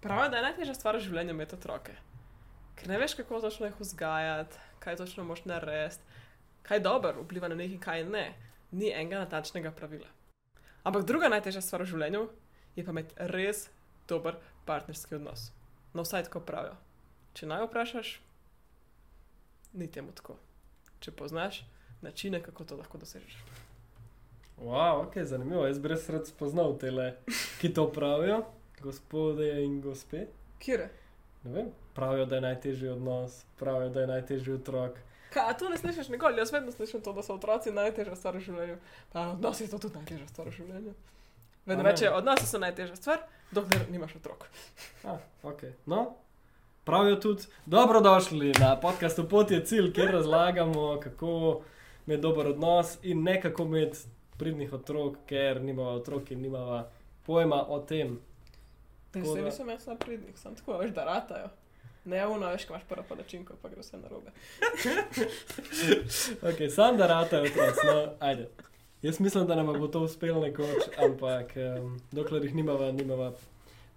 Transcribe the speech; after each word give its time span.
Pravi, 0.00 0.30
da 0.30 0.36
je 0.36 0.42
najtežja 0.42 0.74
stvar 0.74 0.96
v 0.96 1.04
življenju 1.04 1.34
imeti 1.34 1.54
otroke. 1.58 1.92
Ker 2.76 2.88
ne 2.88 2.96
veš, 2.98 3.18
kako 3.18 3.40
točno 3.44 3.68
jih 3.68 3.80
vzgajati, 3.80 4.56
kaj 4.80 4.96
točno 4.96 5.24
moš 5.28 5.42
narediti, 5.44 6.00
kaj 6.64 6.80
dobro 6.80 7.20
vpliva 7.20 7.50
na 7.52 7.58
nekaj, 7.58 7.80
kaj 7.84 8.04
ne. 8.08 8.30
Ni 8.70 8.88
enega 8.88 9.18
natančnega 9.20 9.74
pravila. 9.76 10.08
Ampak 10.88 11.04
druga 11.04 11.28
najtežja 11.28 11.60
stvar 11.60 11.84
v 11.84 11.90
življenju 11.90 12.22
je 12.78 12.84
pa 12.86 12.94
imeti 12.94 13.26
res 13.34 13.66
dober 14.08 14.38
partnerski 14.64 15.18
odnos. 15.18 15.50
No, 15.92 16.06
vsaj 16.06 16.30
tako 16.30 16.40
pravijo. 16.48 16.78
Če 17.36 17.48
naj 17.50 17.66
vprašaš, 17.66 18.14
ni 19.76 19.90
temu 19.90 20.14
tako. 20.16 20.38
Če 21.04 21.12
poznaš 21.12 21.60
načine, 22.00 22.40
kako 22.40 22.64
to 22.64 22.78
lahko 22.80 22.98
dosežeš. 23.02 23.36
Wow, 24.60 25.04
ok, 25.04 25.20
zanimivo. 25.28 25.66
Jaz 25.68 25.78
bi 25.80 25.92
res 25.92 26.08
rad 26.08 26.24
spoznal 26.28 26.78
te, 26.80 26.92
ki 27.60 27.72
to 27.76 27.86
pravijo, 27.92 28.42
gospode 28.82 29.64
in 29.64 29.80
gospe. 29.80 30.26
Kire? 30.58 30.88
Ne 31.44 31.52
vem, 31.52 31.68
pravijo, 31.94 32.26
da 32.26 32.34
je 32.34 32.40
najtežji 32.40 32.88
odnos, 32.88 33.44
pravijo, 33.58 33.88
da 33.88 34.00
je 34.00 34.06
najtežji 34.06 34.54
otrok. 34.54 34.98
Kaj, 35.32 35.50
a 35.50 35.54
to 35.54 35.68
ne 35.68 35.78
slišiš 35.78 36.08
nikoli? 36.08 36.38
Jaz 36.38 36.52
vedno 36.52 36.72
slišim 36.72 37.00
to, 37.00 37.12
da 37.12 37.22
so 37.22 37.34
otroci 37.34 37.70
najtežja 37.70 38.16
stvar 38.16 38.36
v 38.36 38.40
življenju. 38.44 38.76
Pa 39.12 39.28
odnosi 39.36 39.68
so 39.70 39.78
tudi 39.78 39.94
najtežja 39.94 40.26
stvar 40.28 40.50
v 40.50 40.56
življenju. 40.56 40.94
Vedno 41.66 41.84
A 41.84 41.90
reče, 41.90 42.10
odnosi 42.10 42.48
so 42.50 42.58
najtežja 42.58 42.96
stvar, 42.96 43.22
dokler 43.54 43.86
nimaš 43.90 44.16
otrok. 44.18 44.48
Ah, 45.04 45.20
okay. 45.42 45.72
No, 45.86 46.16
pravijo 46.84 47.16
tudi, 47.16 47.46
dobrodošli 47.66 48.52
na 48.58 48.74
podkastu 48.80 49.28
Pot 49.28 49.50
je 49.50 49.64
cilj, 49.64 49.92
kjer 49.94 50.10
razlagamo, 50.18 50.96
kako 51.00 51.62
imeti 52.06 52.22
dober 52.22 52.48
odnos 52.48 52.98
in 53.02 53.22
ne 53.22 53.40
kako 53.40 53.62
imeti 53.62 53.98
pridnih 54.38 54.72
otrok, 54.72 55.20
ker 55.26 55.62
nimamo 55.62 55.90
otrok 56.00 56.30
in 56.30 56.42
nimamo 56.42 56.82
pojma 57.26 57.62
o 57.68 57.78
tem. 57.78 58.18
Tako 59.10 59.26
se 59.26 59.40
da- 59.40 59.44
nisem 59.44 59.68
jaz 59.68 59.86
na 59.86 59.96
pridnih, 59.96 60.38
sem 60.38 60.54
tako, 60.54 60.78
veš, 60.78 60.90
da 60.90 61.04
ratajo. 61.04 61.48
Ne, 62.04 62.26
uno, 62.26 62.48
veš, 62.48 62.64
ko 62.64 62.72
imaš 62.74 62.84
prvo 62.88 63.04
palačinko, 63.08 63.54
pa 63.62 63.68
gre 63.68 63.82
vse 63.82 63.98
na 63.98 64.08
robe. 64.08 64.30
Okay, 66.42 66.70
sam 66.70 66.96
da 66.96 67.06
ratajo 67.06 67.44
otroci, 67.44 67.86
no, 67.86 68.12
ajde. 68.20 68.48
Jaz 69.02 69.20
mislim, 69.20 69.46
da 69.46 69.54
nam 69.56 69.72
bo 69.80 69.88
to 69.88 70.00
uspelo 70.00 70.40
nekoč, 70.40 70.88
ampak 70.98 71.52
um, 71.56 72.00
dokler 72.12 72.44
jih 72.44 72.54
nimava, 72.54 72.92
nimava 72.92 73.32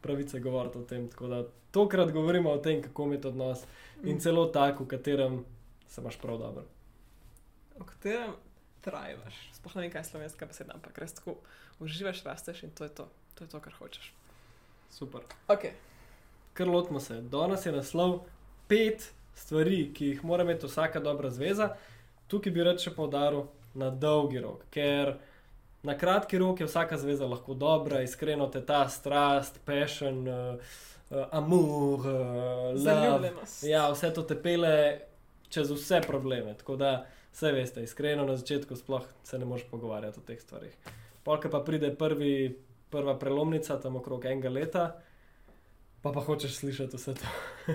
pravice 0.02 0.40
govoriti 0.40 0.78
o 0.78 0.82
tem. 0.82 1.10
Tako 1.10 1.28
da 1.28 1.44
tokrat 1.72 2.12
govorimo 2.12 2.52
o 2.52 2.58
tem, 2.58 2.82
kako 2.82 3.04
imeti 3.04 3.28
odnos 3.28 3.64
in 4.04 4.20
celo 4.20 4.46
tak, 4.46 4.80
v 4.80 4.88
katerem 4.88 5.46
se 5.88 6.02
imaš 6.02 6.18
prav 6.18 6.38
dobro. 6.38 6.64
O 7.80 7.84
katerem 7.84 8.32
trajaš. 8.82 9.50
Sploh 9.54 9.76
ne 9.76 9.82
vem, 9.82 9.92
kaj 9.92 10.02
je 10.02 10.12
slovenska 10.12 10.46
beseda, 10.46 10.74
ampak 10.74 10.98
res 10.98 11.14
tako 11.14 11.36
uživaš, 11.80 12.24
rasteš 12.24 12.64
in 12.64 12.72
to 12.72 12.84
je 12.84 12.90
to. 12.90 13.10
To 13.36 13.44
je 13.44 13.50
to, 13.50 13.60
kar 13.60 13.74
hočeš. 13.80 14.14
Super. 14.94 15.26
Ok, 15.48 15.66
Kar 16.54 16.68
lotimo 16.68 17.00
se. 17.00 17.22
Danes 17.22 17.66
je 17.66 17.72
naslov 17.72 18.20
pet 18.68 19.12
stvari, 19.36 19.88
ki 19.94 20.08
jih 20.08 20.24
mora 20.24 20.44
imeti 20.44 20.68
vsaka 20.70 21.00
dobra 21.00 21.30
zveza. 21.30 21.74
Tukaj 22.28 22.54
bi 22.54 22.64
rad 22.64 22.82
še 22.82 22.94
poudaril 22.94 23.48
na 23.74 23.90
dolgi 23.90 24.42
rok, 24.42 24.68
ker 24.74 25.16
na 25.84 25.96
kratki 25.98 26.38
rok 26.38 26.62
je 26.62 26.68
vsaka 26.70 26.98
zveza 27.02 27.26
lahko 27.28 27.56
dobra, 27.58 28.04
iskreno 28.06 28.48
te 28.54 28.62
ta 28.62 28.84
strast, 28.90 29.58
passion, 29.66 30.22
uh, 30.30 30.76
uh, 31.10 31.26
amor, 31.32 32.06
uh, 32.06 32.06
love. 32.06 32.84
zaljubljenost. 32.86 33.64
Ja, 33.66 33.88
vse 33.92 34.14
to 34.14 34.22
te 34.30 34.38
pele 34.38 34.76
čez 35.50 35.74
vse 35.74 36.04
probleme. 36.06 36.54
Tako 36.62 36.78
da, 36.78 36.92
vse 37.34 37.52
veste, 37.52 37.84
iskreno 37.84 38.28
na 38.30 38.38
začetku 38.38 38.78
sploh 38.78 39.10
se 39.26 39.42
ne 39.42 39.50
moreš 39.50 39.66
pogovarjati 39.72 40.22
o 40.22 40.28
teh 40.28 40.42
stvarih. 40.42 40.78
Polka 41.26 41.50
pa 41.50 41.64
pride 41.66 41.90
prvi, 41.98 42.54
prva 42.94 43.18
prelomnica, 43.20 43.80
tam 43.82 43.98
okrog 43.98 44.26
enega 44.30 44.54
leta, 44.54 44.86
pa 46.06 46.14
pa 46.14 46.22
hočeš 46.22 46.60
slišati 46.62 47.02
vse 47.02 47.18
to. 47.18 47.36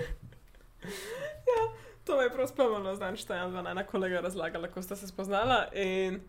To 2.09 2.17
me 2.17 2.23
je 2.23 2.29
prav 2.33 2.47
spomnilo, 2.47 2.95
znam, 2.95 3.17
što 3.17 3.33
je 3.33 3.41
ena 3.41 3.83
kolega 3.85 4.19
razlagala, 4.19 4.67
ko 4.67 4.81
sta 4.81 4.95
se 4.95 5.07
spoznala. 5.07 5.67
In 5.73 6.21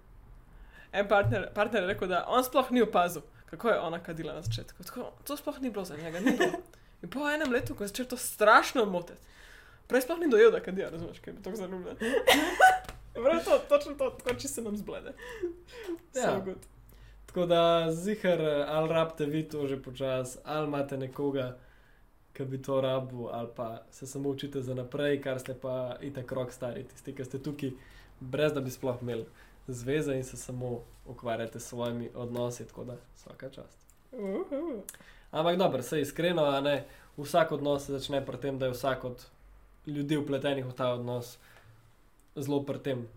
en 0.92 1.08
partner, 1.08 1.48
partner 1.54 1.82
je 1.82 1.86
rekel, 1.86 2.08
da 2.08 2.24
on 2.28 2.44
sploh 2.44 2.70
ni 2.70 2.82
opazil, 2.82 3.22
kako 3.50 3.68
je 3.68 3.78
ona 3.80 4.02
kadila 4.02 4.34
na 4.34 4.42
začetku. 4.42 4.84
Tako, 4.84 5.12
to 5.24 5.36
sploh 5.36 5.60
ni 5.60 5.70
bilo 5.70 5.84
za 5.84 5.96
njega. 5.96 6.20
Bilo. 6.20 6.50
In 7.02 7.10
po 7.10 7.30
enem 7.30 7.52
letu, 7.52 7.74
ko 7.74 7.84
je 7.84 7.88
začel 7.88 8.06
to 8.06 8.16
strašno 8.16 8.84
motiti, 8.84 9.22
prej 9.88 10.04
sploh 10.04 10.20
ni 10.20 10.28
dojel, 10.28 10.50
da 10.52 10.60
kadija, 10.60 10.90
razumeš, 10.90 11.18
ker 11.18 11.34
je 11.34 11.42
tako 11.42 11.56
zaljubljen. 11.56 11.96
Prav 13.24 13.44
to, 13.44 13.58
točno 13.68 13.94
to, 13.94 14.10
tako 14.10 14.34
če 14.34 14.48
se 14.48 14.62
nam 14.62 14.76
zblede. 14.76 15.14
Ja. 16.14 16.22
So 16.22 16.44
good. 16.44 16.68
Tako 17.30 17.46
da, 17.46 17.86
zihar, 17.90 18.40
ali 18.66 18.88
rabite 18.88 19.24
vi 19.24 19.48
to 19.48 19.66
že 19.66 19.82
počas, 19.82 20.38
ali 20.44 20.66
imate 20.66 20.96
nekoga, 20.96 21.58
ki 22.32 22.44
bi 22.44 22.58
to 22.62 22.80
rabil, 22.80 23.28
ali 23.30 23.48
pa 23.56 23.82
se 23.90 24.06
samo 24.06 24.28
učite 24.28 24.62
za 24.62 24.74
naprej, 24.74 25.20
kar 25.22 25.38
ste 25.38 25.54
pa 25.54 25.96
itak 26.02 26.32
rok 26.32 26.52
stari, 26.52 26.82
tisti, 26.84 27.14
ki 27.14 27.24
ste 27.24 27.38
tukaj, 27.38 27.70
brez 28.20 28.52
da 28.52 28.60
bi 28.60 28.70
sploh 28.70 28.98
imeli 29.02 29.26
zveze 29.68 30.16
in 30.16 30.24
se 30.24 30.36
samo 30.36 30.80
ukvarjate 31.06 31.60
s 31.60 31.68
svojimi 31.68 32.10
odnosi, 32.14 32.66
tako 32.66 32.84
da 32.84 32.96
vsaka 33.16 33.50
čast. 33.50 33.78
Uhu. 34.12 34.82
Ampak 35.30 35.56
dobro, 35.56 35.82
se 35.82 36.00
iskreno, 36.00 36.44
a 36.44 36.60
ne, 36.60 36.84
vsak 37.16 37.52
odnos 37.52 37.86
se 37.86 37.92
začne 37.92 38.26
pri 38.26 38.40
tem, 38.42 38.58
da 38.58 38.66
je 38.66 38.72
vsak 38.72 39.04
od 39.04 39.26
ljudi 39.86 40.16
upletenih 40.16 40.66
v 40.66 40.72
ta 40.72 40.92
odnos 40.92 41.38
zelo 42.36 42.62
pri 42.62 42.78
tem, 42.78 43.08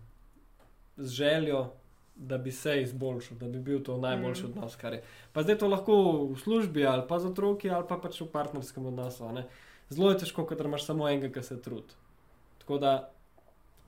z 0.96 1.10
željo, 1.10 1.70
da 2.16 2.38
bi 2.38 2.52
se 2.52 2.82
izboljšal, 2.82 3.38
da 3.38 3.48
bi 3.48 3.58
bil 3.58 3.82
to 3.82 3.96
najboljši 3.98 4.42
Mm. 4.42 4.46
odnos, 4.46 4.76
kar 4.76 4.92
je. 4.92 5.02
Pa 5.32 5.42
zdaj 5.42 5.58
to 5.58 5.68
lahko 5.68 5.94
v 6.26 6.38
službi 6.38 6.86
ali 6.86 7.02
pa 7.08 7.18
z 7.18 7.26
otroki 7.26 7.70
ali 7.70 7.84
pa 7.88 7.96
pač 7.96 8.20
v 8.20 8.26
partnerskem 8.26 8.86
odnosu. 8.86 9.32
ne. 9.32 9.46
Zelo 9.90 10.10
je 10.10 10.18
težko, 10.18 10.46
ker 10.46 10.66
imaš 10.66 10.84
samo 10.84 11.08
enega, 11.08 11.28
ki 11.30 11.42
se 11.42 11.62
trudi. 11.62 11.92
Tako 12.58 12.78
da 12.78 13.10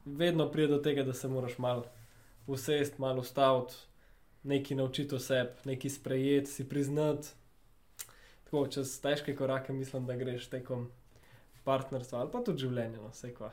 vedno 0.05 0.49
pride 0.49 0.69
do 0.69 0.79
tega, 0.79 1.03
da 1.03 1.13
se 1.13 1.29
moraš 1.29 1.59
malo 1.59 1.85
usest, 2.47 2.99
malo 2.99 3.21
ustaviti, 3.21 3.75
nekaj 4.43 4.77
naučiti 4.77 5.15
o 5.15 5.19
sebi, 5.19 5.51
nekaj 5.65 5.91
sprejeti, 5.91 6.51
si 6.51 6.69
priznati. 6.69 7.29
Tako 8.45 8.67
čez 8.67 9.01
težke 9.01 9.37
korake 9.37 9.73
mislim, 9.73 10.07
da 10.07 10.17
greš 10.17 10.47
tekom 10.47 10.91
partnerstva 11.65 12.21
ali 12.21 12.31
pa 12.33 12.41
tudi 12.41 12.59
življenja, 12.59 13.01
no, 13.01 13.09
vse 13.09 13.35
kva. 13.35 13.51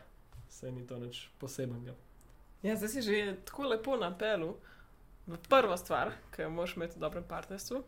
Vse 0.50 0.72
ni 0.72 0.88
to 0.88 0.98
nič 1.00 1.30
posebnega. 1.40 1.94
Ja, 2.64 2.76
zdaj 2.76 2.90
si 2.90 3.02
že 3.02 3.36
tako 3.46 3.64
lepo 3.68 3.98
napelu 3.98 4.54
v 5.28 5.38
prvo 5.50 5.76
stvar, 5.78 6.14
ki 6.32 6.42
jo 6.42 6.50
moraš 6.50 6.76
imeti 6.78 6.96
v 6.98 7.02
dobrem 7.02 7.24
partnerstvu. 7.24 7.84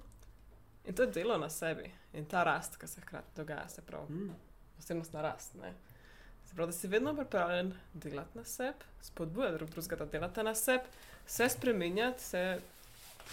In 0.86 0.94
to 0.96 1.02
je 1.04 1.12
delo 1.12 1.38
na 1.38 1.50
sebi 1.50 1.88
in 2.14 2.26
ta 2.26 2.44
rast, 2.44 2.78
ki 2.78 2.88
se 2.88 3.02
hkrati 3.02 3.36
dogaja, 3.36 3.68
se 3.70 3.82
pravi, 3.82 4.14
Mm. 4.14 4.36
osebnostna 4.80 5.22
rast. 5.22 5.56
Ne? 5.56 5.74
Se 6.46 6.56
pravi, 6.56 6.68
da 6.68 6.78
si 6.78 6.88
vedno 6.88 7.16
pripravljen 7.16 7.74
delati 7.94 8.38
na 8.38 8.44
sebi, 8.44 8.86
spodbujati 9.02 9.54
drug 9.56 9.70
drugega, 9.70 9.96
da 9.96 10.06
delate 10.06 10.44
na 10.44 10.56
sebi, 10.56 10.84
se 11.26 11.50
spremenjati, 11.50 12.24
se 12.24 12.60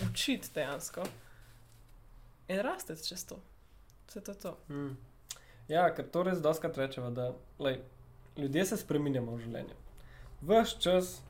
učiti 0.05 0.49
dejansko 0.55 1.03
in 2.49 2.61
rasteti 2.61 3.09
čez 3.09 3.27
to. 3.27 3.37
Vse 4.09 4.21
to 4.21 4.31
je 4.31 4.39
to. 4.39 4.59
Mm. 4.69 4.97
Ja, 5.69 5.95
ker 5.95 6.09
to 6.11 6.23
res 6.23 6.39
doskrat 6.39 6.77
rečemo, 6.79 7.11
da 7.11 7.33
lej, 7.59 7.81
ljudje 8.37 8.65
se 8.67 8.77
spremenjamo 8.77 9.33
v 9.33 9.41
življenju. 9.41 9.75
Ves 10.43 10.75
čas, 10.81 11.21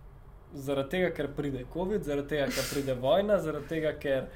zaradi 0.54 0.90
tega, 0.90 1.10
ker 1.14 1.28
pride 1.36 1.64
COVID, 1.72 2.04
zaradi 2.04 2.28
tega, 2.28 2.46
ker 2.52 2.64
pride 2.70 2.94
vojna, 2.94 3.38
zaradi 3.40 3.68
tega, 3.68 3.92
ker 3.98 4.26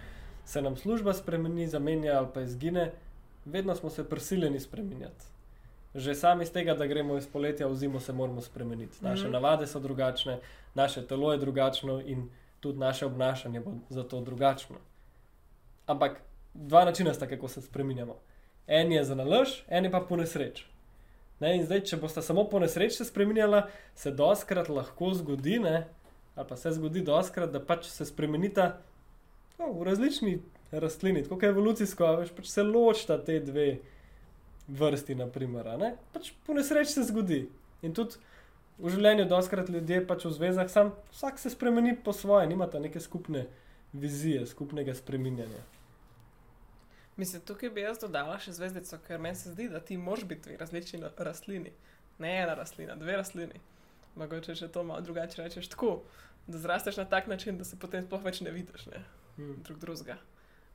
se 0.46 0.62
nam 0.62 0.76
služba 0.76 1.12
spremeni, 1.14 1.66
zamenja 1.68 2.18
ali 2.18 2.28
pa 2.34 2.40
izgine, 2.40 2.92
vedno 3.44 3.74
smo 3.74 3.90
se 3.90 4.08
prisiljeni 4.08 4.60
spremenjati. 4.60 5.24
Že 5.94 6.14
sami 6.14 6.44
iz 6.44 6.52
tega, 6.52 6.74
da 6.74 6.86
gremo 6.86 7.16
iz 7.16 7.26
poletja 7.26 7.66
v 7.66 7.74
zimo, 7.74 8.00
se 8.00 8.12
moramo 8.12 8.40
spremeniti. 8.40 8.98
Naše 9.00 9.28
mm. 9.28 9.32
navade 9.32 9.66
so 9.66 9.80
drugačne, 9.80 10.38
naše 10.74 11.06
telo 11.06 11.32
je 11.32 11.38
drugačno 11.38 12.00
in 12.00 12.28
tudi 12.60 12.78
naše 12.78 13.06
obnašanje 13.06 13.60
bo 13.60 13.72
zato 13.88 14.20
drugačno. 14.20 14.76
Ampak 15.86 16.20
dva 16.54 16.84
načina 16.84 17.14
sta, 17.14 17.26
kako 17.26 17.48
se 17.48 17.62
spremenjamo. 17.62 18.16
En 18.66 18.92
je 18.92 19.04
za 19.04 19.14
nalož, 19.14 19.48
en 19.68 19.84
je 19.84 19.90
pa 19.90 20.00
po 20.00 20.16
nesreč. 20.16 20.66
Ne, 21.40 21.56
in 21.56 21.64
zdaj, 21.64 21.82
če 21.84 21.96
boste 22.00 22.22
samo 22.22 22.46
po 22.48 22.58
nesreč 22.58 22.96
se 22.96 23.04
spremenjala, 23.04 23.66
se 23.94 24.10
doskrat 24.10 24.68
lahko 24.68 25.12
zgodi, 25.14 25.58
ne, 25.58 25.84
ali 26.36 26.48
pa 26.48 26.56
se 26.56 26.70
zgodi 26.76 27.02
doskrat, 27.02 27.50
da 27.50 27.60
pač 27.60 27.88
se 27.88 28.04
spremenita 28.06 28.76
no, 29.58 29.72
v 29.72 29.88
različni 29.88 30.38
rastlini, 30.70 31.24
tako 31.24 31.46
evolucijsko, 31.48 32.04
a 32.04 32.16
veš, 32.20 32.32
pač 32.36 32.50
se 32.52 32.62
ločita 32.62 33.18
te 33.24 33.38
dve 33.40 33.68
vrsti, 34.68 35.16
naprimer, 35.16 35.72
ne, 35.80 35.94
pač 36.12 36.32
po 36.46 36.54
nesreč 36.54 36.92
se 36.92 37.06
zgodi. 37.08 37.46
In 37.86 37.94
tudi 37.96 38.20
v 38.78 38.92
življenju 38.92 39.24
doskrat 39.30 39.70
ljudje 39.72 40.02
pač 40.06 40.26
v 40.26 40.34
zvezah, 40.36 40.68
sam 40.70 40.92
vsak 41.14 41.40
se 41.40 41.52
spremeni 41.54 41.96
po 41.96 42.12
svoje, 42.12 42.48
nimata 42.50 42.82
neke 42.82 43.00
skupne 43.00 43.46
vizije, 43.96 44.44
skupnega 44.46 44.94
spreminjanja. 44.94 45.62
Mislim, 47.16 47.40
tukaj 47.48 47.70
bi 47.72 47.80
jaz 47.80 48.02
dodala 48.02 48.36
še 48.42 48.52
zvezdico, 48.52 48.98
ker 49.06 49.22
meni 49.22 49.38
se 49.40 49.54
zdi, 49.54 49.70
da 49.72 49.80
ti 49.80 49.96
moraš 49.96 50.26
biti 50.28 50.50
dve 50.50 50.58
različni 50.60 51.00
rastlini. 51.16 51.72
Ne 52.20 52.34
ena 52.42 52.54
rastlina, 52.58 52.96
dve 53.00 53.16
rastlini. 53.16 53.60
Mogoče 54.16 54.54
če 54.56 54.68
to 54.72 54.84
malo 54.84 55.00
drugače 55.00 55.42
rečeš 55.42 55.68
tako, 55.68 56.02
da 56.46 56.58
zrasteš 56.58 56.96
na 56.96 57.04
tak 57.04 57.26
način, 57.26 57.58
da 57.58 57.64
se 57.64 57.78
potem 57.78 58.04
sploh 58.06 58.22
več 58.24 58.40
ne 58.40 58.50
vidiš, 58.50 58.86
ne, 58.86 59.04
Hmm. 59.36 59.62
drug 59.62 59.78
drugega. 59.78 60.16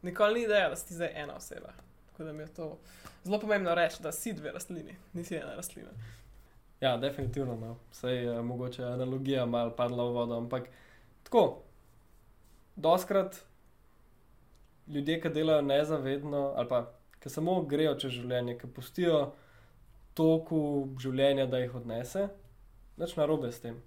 Nikoli 0.01 0.33
ni 0.33 0.43
ideja, 0.45 0.69
da 0.69 0.75
si 0.75 0.93
zdaj 0.93 1.11
ena 1.15 1.35
oseba. 1.35 1.73
Tako 2.11 2.23
da 2.23 2.33
mi 2.33 2.43
je 2.43 2.47
to 2.53 2.77
zelo 3.23 3.39
pomembno 3.39 3.75
reči, 3.75 4.03
da 4.03 4.11
si 4.11 4.33
dve 4.33 4.51
rastlini, 4.51 4.95
nisi 5.13 5.35
ena 5.35 5.55
rastlina. 5.55 5.89
Ja, 6.81 6.97
definitivno. 6.97 7.55
No. 7.55 7.77
Sej 7.91 8.23
je 8.25 8.41
mogoče 8.41 8.83
analogija 8.83 9.45
malo 9.45 9.75
padla 9.75 10.03
v 10.03 10.13
vodo, 10.13 10.38
ampak 10.38 10.69
tako. 11.23 11.61
Doskrat 12.75 13.35
ljudje, 14.88 15.21
ki 15.21 15.29
delajo 15.29 15.61
nezavedno, 15.61 16.53
ali 16.55 16.67
pa 16.69 16.91
ki 17.19 17.29
samo 17.29 17.61
grejo 17.61 17.95
čez 17.95 18.11
življenje, 18.11 18.57
ki 18.57 18.67
pustijo 18.67 19.33
toku 20.17 20.61
življenja, 20.99 21.45
da 21.45 21.59
jih 21.61 21.75
odnese, 21.75 22.27
nič 23.01 23.15
narobe 23.15 23.51
s 23.51 23.59
tem. 23.59 23.81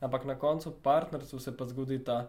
Ampak 0.00 0.24
na 0.24 0.34
koncu 0.34 0.70
partnerstvu 0.82 1.38
se 1.38 1.56
pa 1.56 1.64
zgodi 1.64 1.98
ta 1.98 2.28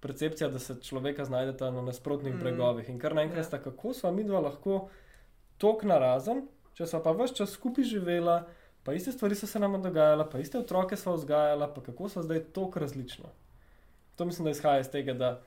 percepcija, 0.00 0.48
da 0.48 0.58
se 0.58 0.76
človeka 0.80 1.24
znajdeta 1.24 1.70
na 1.70 1.82
nasprotnih 1.82 2.34
Mm. 2.34 2.38
bregovih. 2.38 2.88
In 2.88 2.98
kar 2.98 3.14
naenkrat 3.14 3.38
Ja. 3.38 3.44
sta, 3.44 3.58
kako 3.58 3.92
sva 3.92 4.10
mi 4.10 4.24
dva 4.24 4.40
lahko 4.40 4.88
tok 5.58 5.82
narazen, 5.84 6.46
če 6.74 6.86
sva 6.86 7.02
pa 7.02 7.12
vse 7.12 7.34
čas 7.34 7.50
skupaj 7.50 7.84
živela, 7.84 8.46
pa 8.84 8.92
iste 8.92 9.12
stvari 9.12 9.34
so 9.34 9.46
se 9.46 9.58
nam 9.58 9.82
dogajale, 9.82 10.30
pa 10.30 10.38
iste 10.38 10.58
otroke 10.58 10.96
sva 10.96 11.12
vzgajala, 11.12 11.68
pa 11.68 11.80
kako 11.82 12.08
sva 12.08 12.22
zdaj 12.22 12.40
tok 12.52 12.76
različna. 12.76 13.28
To 14.16 14.24
mislim, 14.24 14.44
da 14.44 14.50
izhaja 14.50 14.80
iz 14.80 14.88
tega, 14.88 15.12
da 15.12 15.42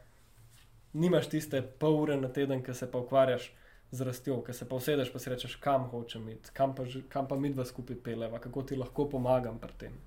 nimaš 0.94 1.28
tiste 1.28 1.62
pol 1.62 1.96
ure 1.96 2.18
na 2.18 2.28
teden, 2.28 2.64
ki 2.64 2.74
se 2.74 2.92
pa 2.92 2.98
ukvarjaš 2.98 3.54
z 3.94 4.02
rastjo, 4.02 4.40
ki 4.42 4.54
se 4.54 4.66
pa 4.70 4.76
usedeš 4.76 5.12
pa 5.14 5.20
si 5.22 5.30
rečeš, 5.30 5.56
kam 5.62 5.86
hočem 5.92 6.30
iti, 6.34 6.50
kam 6.54 6.74
pa, 6.76 6.86
kam 7.14 7.28
pa 7.30 7.38
mi 7.38 7.52
dva 7.54 7.66
skupaj 7.66 8.00
peleva, 8.04 8.40
kako 8.42 8.64
ti 8.66 8.78
lahko 8.80 9.06
pomagam 9.10 9.60
pri 9.62 9.78
tem. 9.78 10.00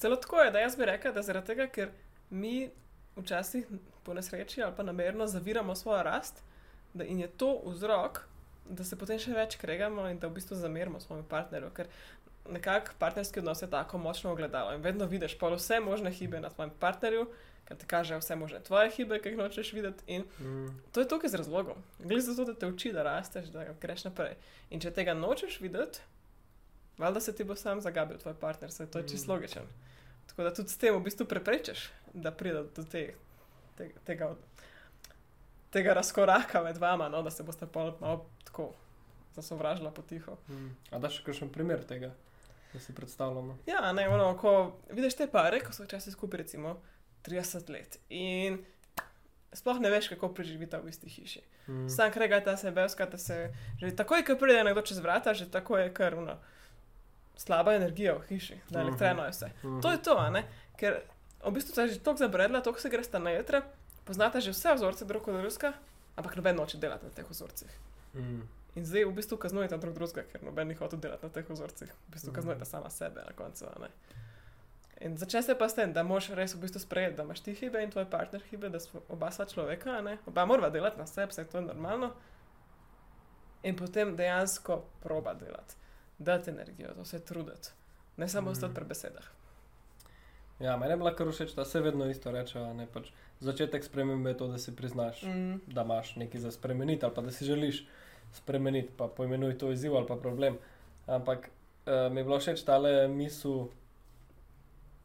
Celo 0.00 0.16
tako 0.16 0.40
je, 0.40 0.54
da 0.54 0.62
jaz 0.64 0.76
bi 0.76 0.88
rekel, 0.88 1.12
da 1.12 1.22
zaradi 1.22 1.52
tega, 1.52 1.66
ker 1.68 1.90
mi 2.30 2.70
včasih 3.16 3.66
po 4.06 4.14
nesreči 4.16 4.62
ali 4.62 4.72
pa 4.76 4.82
namerno 4.82 5.26
zaviramo 5.26 5.74
svojo 5.76 6.02
rast, 6.02 6.40
da 6.94 7.04
in 7.04 7.20
je 7.20 7.28
to 7.28 7.60
vzrok, 7.66 8.22
da 8.64 8.84
se 8.84 8.96
potem 8.96 9.18
še 9.20 9.36
več 9.36 9.58
kregamo 9.60 10.08
in 10.08 10.18
da 10.18 10.30
v 10.30 10.38
bistvu 10.38 10.56
zamerimo 10.56 11.00
svojemu 11.00 11.28
partnerju. 11.28 11.70
Ker 11.76 11.92
nekako 12.50 12.96
partnerski 12.98 13.42
odnos 13.42 13.62
je 13.62 13.70
tako 13.70 13.98
močno 13.98 14.32
ogledalo 14.32 14.72
in 14.74 14.80
vedno 14.82 15.06
vidiš 15.06 15.36
pol 15.38 15.58
vse 15.58 15.80
možne 15.80 16.10
hibe 16.10 16.40
na 16.40 16.50
svojem 16.50 16.72
partnerju, 16.80 17.26
ker 17.70 17.76
ti 17.76 17.86
kaže 17.86 18.18
vse 18.18 18.34
možne 18.34 18.58
tvoje 18.60 18.90
hibe, 18.90 19.20
ki 19.20 19.28
jih 19.28 19.38
nočeš 19.38 19.68
videti. 19.72 20.02
In 20.08 20.24
Mm. 20.40 20.74
to 20.90 21.00
je 21.00 21.06
tukaj 21.06 21.30
z 21.30 21.34
razlogom. 21.36 21.78
Gre 22.00 22.18
za 22.20 22.34
to, 22.34 22.44
da 22.44 22.54
te 22.54 22.66
uči, 22.66 22.90
da 22.92 23.02
rasteš, 23.04 23.46
da 23.48 23.62
greš 23.76 24.04
naprej. 24.04 24.34
In 24.68 24.80
če 24.80 24.90
tega 24.90 25.14
nočeš 25.14 25.60
videti, 25.60 26.00
valjda 26.98 27.20
se 27.20 27.30
ti 27.32 27.44
bo 27.44 27.54
sam 27.54 27.78
zagabil 27.80 28.18
tvoj 28.18 28.34
partner, 28.34 28.72
se 28.72 28.86
to 28.86 28.98
je 28.98 29.08
čisto 29.08 29.28
Mm. 29.28 29.32
logičen. 29.32 29.66
Tako 30.26 30.42
da 30.42 30.52
tudi 30.52 30.68
s 30.68 30.78
tem 30.78 30.90
v 30.92 31.00
bistvu 31.00 31.26
preprečiš, 31.26 31.90
da 32.12 32.30
pride 32.32 32.64
do 32.66 32.82
te, 32.84 33.14
te, 33.76 33.90
tega, 34.04 34.34
tega 35.70 35.92
razkoraka 35.92 36.62
med 36.62 36.78
vama, 36.78 37.08
no, 37.08 37.22
da 37.22 37.30
se 37.30 37.42
boste 37.42 37.66
pol 37.66 37.94
malo 38.00 38.26
tako 38.44 38.72
zasovražila 39.32 39.90
potiho. 39.90 40.36
Mm. 40.48 40.74
A 40.90 40.98
da 40.98 41.08
še 41.08 41.22
kakšen 41.22 41.48
primer 41.48 41.84
tega, 41.84 42.10
da 42.72 42.80
si 42.80 42.92
predstavljamo? 42.92 43.58
Ja, 43.66 43.92
ne, 43.92 44.08
ono, 44.08 44.32
ko 44.36 44.54
vidiš 44.90 45.14
te 45.16 45.26
pare, 45.28 45.60
ko 45.60 45.72
so 45.72 45.84
včasih 45.84 46.12
skupaj 46.12 46.38
recimo 46.38 46.80
30 47.22 47.68
let 47.68 47.98
in 48.08 48.64
sploh 49.52 49.78
ne 49.78 49.90
veš, 49.90 50.08
kako 50.08 50.28
preživita 50.30 50.78
v 50.78 50.88
isti 50.88 51.08
hiši. 51.08 51.42
Mm. 51.68 51.88
Sam 51.88 52.10
kregata 52.10 52.56
se, 52.56 52.70
bevskata 52.70 53.18
se, 53.18 53.50
že 53.76 53.90
takoj, 53.92 54.22
ko 54.22 54.36
pride 54.36 54.64
nekdo 54.64 54.82
čez 54.82 54.98
vrata, 54.98 55.34
že 55.34 55.46
tako 55.46 55.78
je 55.78 55.90
kar 55.90 56.14
uno, 56.14 56.38
slaba 57.36 57.74
energija 57.74 58.14
v 58.14 58.26
hiši, 58.28 58.60
da 58.70 58.78
Mhm. 58.78 58.88
elektreno 58.88 59.24
je 59.24 59.30
vse. 59.30 59.46
Mhm. 59.58 59.80
To 59.80 59.90
je 59.90 59.98
to, 59.98 60.18
a 60.18 60.30
ne? 60.30 60.44
Ker 60.76 61.00
v 61.40 61.50
bistvu 61.50 61.74
se 61.74 61.82
je 61.82 61.88
že 61.88 61.98
tako 62.00 62.16
zabredla, 62.18 62.60
tako 62.60 62.80
se 62.80 62.88
gresta 62.88 63.18
na 63.18 63.30
jutra, 63.30 63.62
poznate 64.04 64.40
že 64.40 64.50
vse 64.50 64.74
vzorce 64.74 65.04
drug 65.04 65.28
od 65.28 65.34
drugega, 65.36 65.72
ampak 66.16 66.36
noben 66.36 66.56
noče 66.56 66.78
delati 66.78 67.04
na 67.04 67.10
teh 67.10 67.26
vzorcih. 67.26 67.70
Mm. 68.14 68.42
In 68.76 68.84
zdaj 68.86 69.04
v 69.04 69.12
bistvu 69.12 69.36
kaznujete 69.36 69.78
drug 69.78 69.94
drugega, 69.94 70.22
ker 70.22 70.42
noben 70.42 70.68
ni 70.68 70.74
hotel 70.74 70.98
delati 70.98 71.26
na 71.26 71.30
teh 71.30 71.44
vzorcih. 71.44 71.88
V 71.88 72.12
bistvu 72.12 72.28
Mhm. 72.28 72.36
kaznujete 72.36 72.64
sama 72.64 72.90
sebe 72.90 73.20
na 73.20 73.32
koncu, 73.32 73.64
ne? 73.80 73.88
In 75.00 75.16
začne 75.16 75.42
se 75.42 75.54
pa 75.54 75.68
s 75.68 75.74
tem, 75.74 75.92
da 75.92 76.02
moš 76.02 76.28
res 76.30 76.54
v 76.54 76.60
bistvu 76.60 76.80
sprejeti, 76.80 77.16
da 77.16 77.22
imaš 77.22 77.40
ti 77.40 77.54
hibe 77.54 77.80
in 77.82 77.90
tvoj 77.90 78.04
partner 78.04 78.42
hibe, 78.50 78.68
da 78.68 78.80
smo 78.80 79.00
oba 79.08 79.30
sva 79.30 79.46
človeka, 79.46 80.00
ne? 80.00 80.18
Oba 80.26 80.44
morava 80.44 80.68
delati 80.70 80.98
na 80.98 81.06
sebi, 81.06 81.30
vse 81.30 81.44
to 81.44 81.58
je 81.58 81.64
normalno. 81.64 82.10
In 83.62 83.76
potem 83.76 84.16
dejansko 84.16 84.76
proba 85.00 85.34
delati, 85.34 85.74
dati 86.18 86.50
energijo, 86.50 86.94
to 86.94 87.04
se 87.04 87.20
truditi. 87.20 87.68
Ne 88.16 88.28
samo 88.28 88.44
Mhm. 88.44 88.52
ostati 88.52 88.74
pri 88.74 88.84
besedah. 88.84 89.24
Ja, 90.60 90.76
meni 90.76 90.92
je 90.92 90.96
bila 90.96 91.14
kar 91.16 91.26
všeč, 91.28 91.54
da 91.54 91.64
se 91.64 91.80
vedno 91.80 92.04
isto 92.06 92.30
reče. 92.30 92.58
Ne, 92.60 92.86
pač 92.86 93.08
začetek 93.40 93.84
spremembe 93.84 94.30
je 94.30 94.36
to, 94.36 94.48
da 94.48 94.58
si 94.58 94.76
priznaš, 94.76 95.22
mm. 95.22 95.28
Mm. 95.28 95.60
da 95.66 95.82
imaš 95.82 96.16
nekaj 96.16 96.40
za 96.40 96.50
spremeniti 96.50 97.04
ali 97.04 97.14
pa 97.14 97.22
da 97.22 97.30
si 97.30 97.44
želiš 97.44 97.86
spremeniti, 98.32 98.92
pa 98.96 99.08
pojmenuj 99.08 99.58
to 99.58 99.72
izziv 99.72 99.96
ali 99.96 100.06
pa 100.06 100.16
problem. 100.16 100.58
Ampak 101.06 101.48
uh, 101.86 102.12
mi 102.12 102.20
je 102.20 102.24
bilo 102.24 102.38
všeč 102.38 102.62
tale 102.62 103.08
misel, 103.08 103.68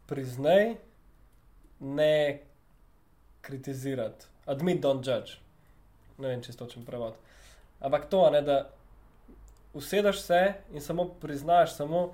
priznaj, 0.08 0.76
ne 1.80 2.40
kritizirati, 3.42 4.26
admit, 4.46 4.82
don't 4.84 5.06
judge. 5.06 5.40
Ne 6.18 6.32
vem, 6.32 6.42
če 6.42 6.56
to 6.56 6.68
čem 6.72 6.86
prevod. 6.88 7.18
Ampak 7.84 8.08
to, 8.10 8.24
ne, 8.32 8.42
da 8.42 8.60
usedeš 9.76 10.22
se 10.24 10.42
in 10.74 10.82
samo 10.82 11.10
priznaš, 11.22 11.76
samo 11.76 12.08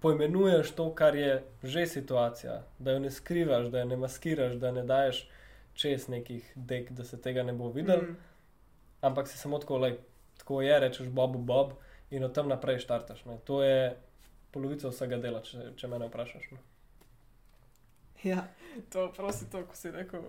poimenuješ 0.00 0.72
to, 0.76 0.88
kar 0.94 1.16
je 1.16 1.42
že 1.62 1.86
situacija, 1.86 2.62
da 2.78 2.96
jo 2.96 3.04
ne 3.04 3.10
skrivaš, 3.10 3.68
da 3.72 3.82
jo 3.82 3.90
ne 3.92 3.96
maskiraš, 3.96 4.56
da 4.60 4.72
ne 4.72 4.82
daješ 4.84 5.26
čez 5.74 6.08
nekih 6.08 6.52
dek, 6.54 6.90
da 6.92 7.04
se 7.04 7.20
tega 7.20 7.42
ne 7.42 7.52
bo 7.52 7.68
videl, 7.72 8.02
mm. 8.02 8.16
Ampak 9.04 9.28
si 9.28 9.38
samo 9.38 9.58
tako, 9.58 9.90
tako 10.38 10.62
je, 10.62 10.80
rečeš 10.80 11.08
Bobu 11.08 11.38
Bob 11.38 11.72
in 12.10 12.24
od 12.24 12.34
tam 12.34 12.48
naprej 12.48 12.78
štartaš. 12.78 13.24
Ne. 13.24 13.36
To 13.44 13.62
je 13.62 13.96
polovica 14.50 14.88
vsega 14.88 15.18
dela, 15.20 15.42
če, 15.44 15.74
če 15.76 15.88
me 15.92 16.00
vprašaš. 16.06 16.46
Ne. 16.52 16.58
Ja, 18.24 18.46
to 18.92 19.12
prosi 19.16 19.50
to, 19.50 19.62
ko 19.66 19.76
si 19.76 19.90
rekel. 19.90 20.22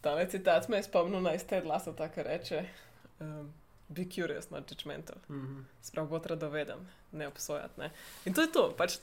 Ta 0.00 0.26
citat 0.26 0.68
me 0.68 0.76
je 0.76 0.82
spomnil 0.82 1.20
na 1.20 1.34
iste 1.34 1.60
glasa, 1.60 1.92
tako 1.92 2.22
reče. 2.22 2.64
Um, 3.20 3.52
be 3.88 4.04
curious, 4.04 4.50
not 4.50 4.70
judgmental. 4.70 5.16
Mm 5.28 5.40
-hmm. 5.46 5.62
Sprav 5.82 6.06
bo 6.06 6.20
radoveden, 6.24 6.78
ne 7.12 7.28
obsojati. 7.28 7.80
Ne? 7.80 7.90
In 8.24 8.34
to 8.34 8.40
je 8.40 8.52
to, 8.52 8.74
pač, 8.76 8.98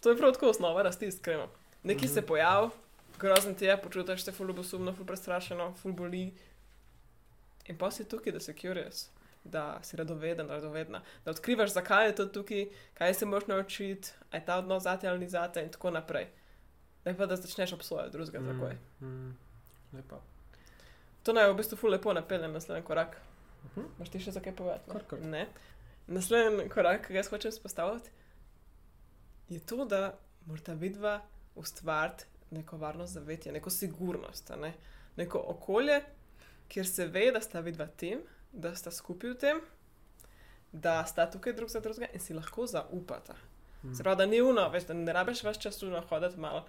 to 0.00 0.10
je 0.10 0.16
prav 0.16 0.32
tako 0.32 0.50
osnova 0.50 0.82
rasti 0.82 1.06
iskreno. 1.06 1.48
Nekaj 1.82 2.04
Mhm. 2.06 2.14
se 2.14 2.22
pojavi, 2.22 2.70
grozen 3.18 3.54
ti 3.54 3.64
je, 3.64 3.82
počutiš 3.82 4.24
se 4.24 4.32
ful 4.32 4.50
obosumno, 4.50 4.92
ful 4.92 5.06
prestrašeno, 5.06 5.74
ful 5.74 5.92
boli. 5.92 6.34
In 7.68 7.78
pa 7.78 7.90
si 7.90 8.04
tukaj, 8.04 8.32
da 8.32 8.40
si 8.40 8.54
curious, 8.54 9.10
da 9.44 9.80
si 9.82 9.96
radoveden, 9.96 10.48
radovedna, 10.48 11.02
da 11.24 11.30
odkrivaš, 11.30 11.70
zakaj 11.72 12.06
je 12.06 12.14
to 12.14 12.26
tukaj, 12.26 12.66
kaj 12.94 13.14
se 13.14 13.26
moraš 13.26 13.46
naučiti, 13.46 14.08
aj 14.30 14.44
ta 14.44 14.56
odnos 14.58 14.82
zate 14.82 15.08
ali 15.08 15.18
ni 15.18 15.28
zate 15.28 15.62
in 15.62 15.68
tako 15.70 15.90
naprej. 15.90 16.26
Ne 17.04 17.16
pa 17.16 17.26
da 17.26 17.36
začneš 17.36 17.72
obsojati 17.72 18.12
drugega 18.12 18.40
mm. 18.40 18.52
takoj. 18.52 18.76
Mm. 19.00 19.36
Lepo. 19.92 20.20
To 21.22 21.32
naj 21.32 21.50
v 21.52 21.56
bistvu 21.58 21.76
ful 21.76 21.90
lepo 21.90 22.12
napelje 22.12 22.48
na 22.48 22.54
naslednji 22.58 22.84
korak. 22.84 23.18
Mhm. 23.64 23.86
Máš 23.98 24.12
ti 24.12 24.20
še 24.22 24.32
za 24.32 24.40
kaj 24.40 24.54
povedati? 24.56 24.90
Kar, 24.90 25.04
kar. 25.08 25.20
Ne. 25.20 25.46
Naslednji 26.06 26.68
korak, 26.72 27.06
ki 27.06 27.12
ga 27.12 27.22
jaz 27.22 27.30
hočem 27.32 27.52
spostaviti, 27.52 28.10
je 29.48 29.60
to, 29.60 29.84
da 29.84 30.18
morata 30.46 30.72
vidva 30.72 31.20
ustvariti 31.56 32.24
neko 32.50 32.76
varno 32.76 33.06
zavetje, 33.06 33.52
neko 33.52 33.70
sigurnost, 33.70 34.52
ne? 34.60 34.72
neko 35.16 35.42
okolje, 35.52 36.00
kjer 36.68 36.86
se 36.86 37.06
ve, 37.06 37.30
da 37.32 37.40
sta 37.40 37.60
vidva 37.60 37.86
tim, 37.86 38.20
da 38.52 38.74
sta 38.76 38.90
skupaj 38.90 39.30
v 39.30 39.38
tem, 39.38 39.60
da 40.72 41.02
sta 41.06 41.26
tukaj 41.30 41.52
drug 41.52 41.68
za 41.68 41.80
drugega 41.80 42.12
in 42.14 42.20
si 42.20 42.34
lahko 42.34 42.66
zaupata. 42.66 43.34
Mm. 43.82 43.94
Se 43.94 44.02
pravi, 44.02 44.16
da 44.16 44.26
ni 44.26 44.40
uno, 44.42 44.68
veš, 44.70 44.86
da 44.88 44.94
ne 44.94 45.12
rabiš 45.12 45.42
več 45.44 45.58
času 45.64 45.90
nahoditi 45.90 46.40
malo 46.40 46.64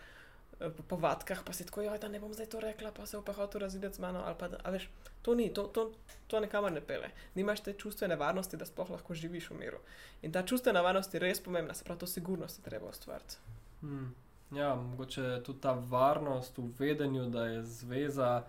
po 0.60 0.84
povatkah, 0.84 1.44
pa 1.46 1.54
si 1.54 1.66
tako, 1.66 1.82
da 2.02 2.08
ne 2.08 2.20
bom 2.20 2.34
zdaj 2.34 2.46
to 2.46 2.60
rekla, 2.60 2.92
pa 2.92 3.06
se 3.06 3.18
bo 3.18 3.24
pa 3.24 3.34
hotel 3.34 3.62
razvideti 3.62 3.96
z 3.96 4.00
mano. 4.00 4.24
Pa, 4.40 4.50
a 4.64 4.72
veš, 4.72 4.90
to 5.22 5.36
ni, 5.36 5.54
to, 5.54 5.64
to, 5.64 5.92
to 6.28 6.40
nekamor 6.40 6.72
ne 6.72 6.82
pele. 6.82 7.12
Nimaš 7.36 7.64
te 7.64 7.74
čustvene 7.74 8.16
varnosti, 8.16 8.58
da 8.58 8.66
sploh 8.66 8.90
lahko 8.90 9.14
živiš 9.14 9.50
v 9.50 9.60
miru. 9.60 9.80
In 10.22 10.32
ta 10.32 10.44
čustvena 10.44 10.82
varnost 10.82 11.14
je 11.14 11.20
res 11.20 11.40
pomembna, 11.40 11.74
se 11.74 11.84
pravi, 11.84 12.00
to 12.00 12.08
sigurnost 12.08 12.60
je 12.60 12.64
treba 12.64 12.90
ustvariti. 12.90 13.40
Mm. 13.82 14.12
Ja, 14.52 14.76
mogoče 14.76 15.42
tudi 15.46 15.62
ta 15.62 15.72
varnost 15.72 16.58
v 16.58 16.72
vedenju, 16.80 17.30
da 17.30 17.46
je 17.46 17.64
zveza 17.64 18.44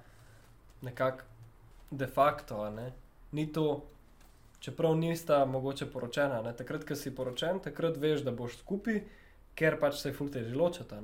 nekako 0.82 1.24
de 1.90 2.06
facto. 2.06 2.70
Ne? 2.70 2.92
Ni 3.32 3.52
to, 3.52 3.84
čeprav 4.58 4.96
nista 4.96 5.44
mogoče 5.44 5.86
poročena. 5.92 6.42
Ne? 6.42 6.56
Takrat, 6.56 6.84
ko 6.88 6.96
si 6.96 7.14
poročen, 7.14 7.60
takrat 7.62 7.96
veš, 7.96 8.24
da 8.26 8.34
boš 8.34 8.58
skupaj, 8.64 9.02
ker 9.54 9.78
pač 9.80 10.00
se 10.02 10.12
fulte 10.12 10.42
že 10.44 10.56
ločata. 10.56 11.00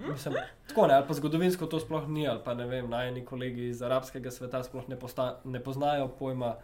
Mislim, 0.00 0.34
tako 0.68 0.86
ne, 0.86 0.94
ali 0.94 1.06
pa 1.08 1.14
zgodovinsko 1.14 1.66
to 1.66 1.80
sploh 1.80 2.08
ni, 2.08 2.28
ali 2.28 2.40
pa 2.44 2.54
ne 2.54 2.66
vem, 2.66 2.90
najni 2.90 3.24
kolegi 3.24 3.68
iz 3.68 3.82
arabskega 3.82 4.30
sveta 4.30 4.62
sploh 4.62 4.88
ne, 4.88 4.96
posta, 4.96 5.40
ne 5.44 5.60
poznajo 5.60 6.08
pojma 6.08 6.56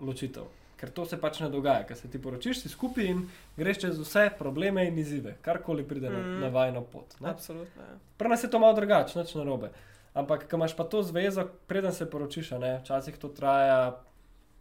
ločitev. 0.00 0.42
Ker 0.78 0.90
to 0.90 1.02
se 1.04 1.16
pač 1.20 1.40
ne 1.40 1.48
dogaja, 1.50 1.82
ker 1.86 1.96
se 1.96 2.06
ti 2.10 2.20
poročiš, 2.22 2.60
si 2.62 2.68
skupaj 2.68 3.04
in 3.04 3.24
greš 3.56 3.78
čez 3.78 3.98
vse 3.98 4.28
probleme 4.38 4.84
in 4.86 4.98
izzive, 4.98 5.36
karkoli 5.42 5.82
pride 5.82 6.10
na, 6.10 6.18
Mm. 6.18 6.40
na 6.40 6.48
vajno 6.48 6.82
pot. 6.82 7.16
Ne? 7.20 7.30
Absolutno. 7.30 7.82
Ja. 7.82 7.96
Pri 8.16 8.28
nas 8.28 8.44
je 8.44 8.50
to 8.50 8.58
malo 8.58 8.74
drugače, 8.74 9.18
nič 9.18 9.34
narobe. 9.34 9.70
Ampak, 10.14 10.46
ko 10.50 10.56
imaš 10.56 10.76
pa 10.76 10.84
to 10.84 11.02
zvezo, 11.02 11.48
preden 11.66 11.92
se 11.92 12.06
poročiš, 12.10 12.50
ne, 12.50 12.78
včasih 12.78 13.18
to 13.18 13.28
traja 13.28 14.00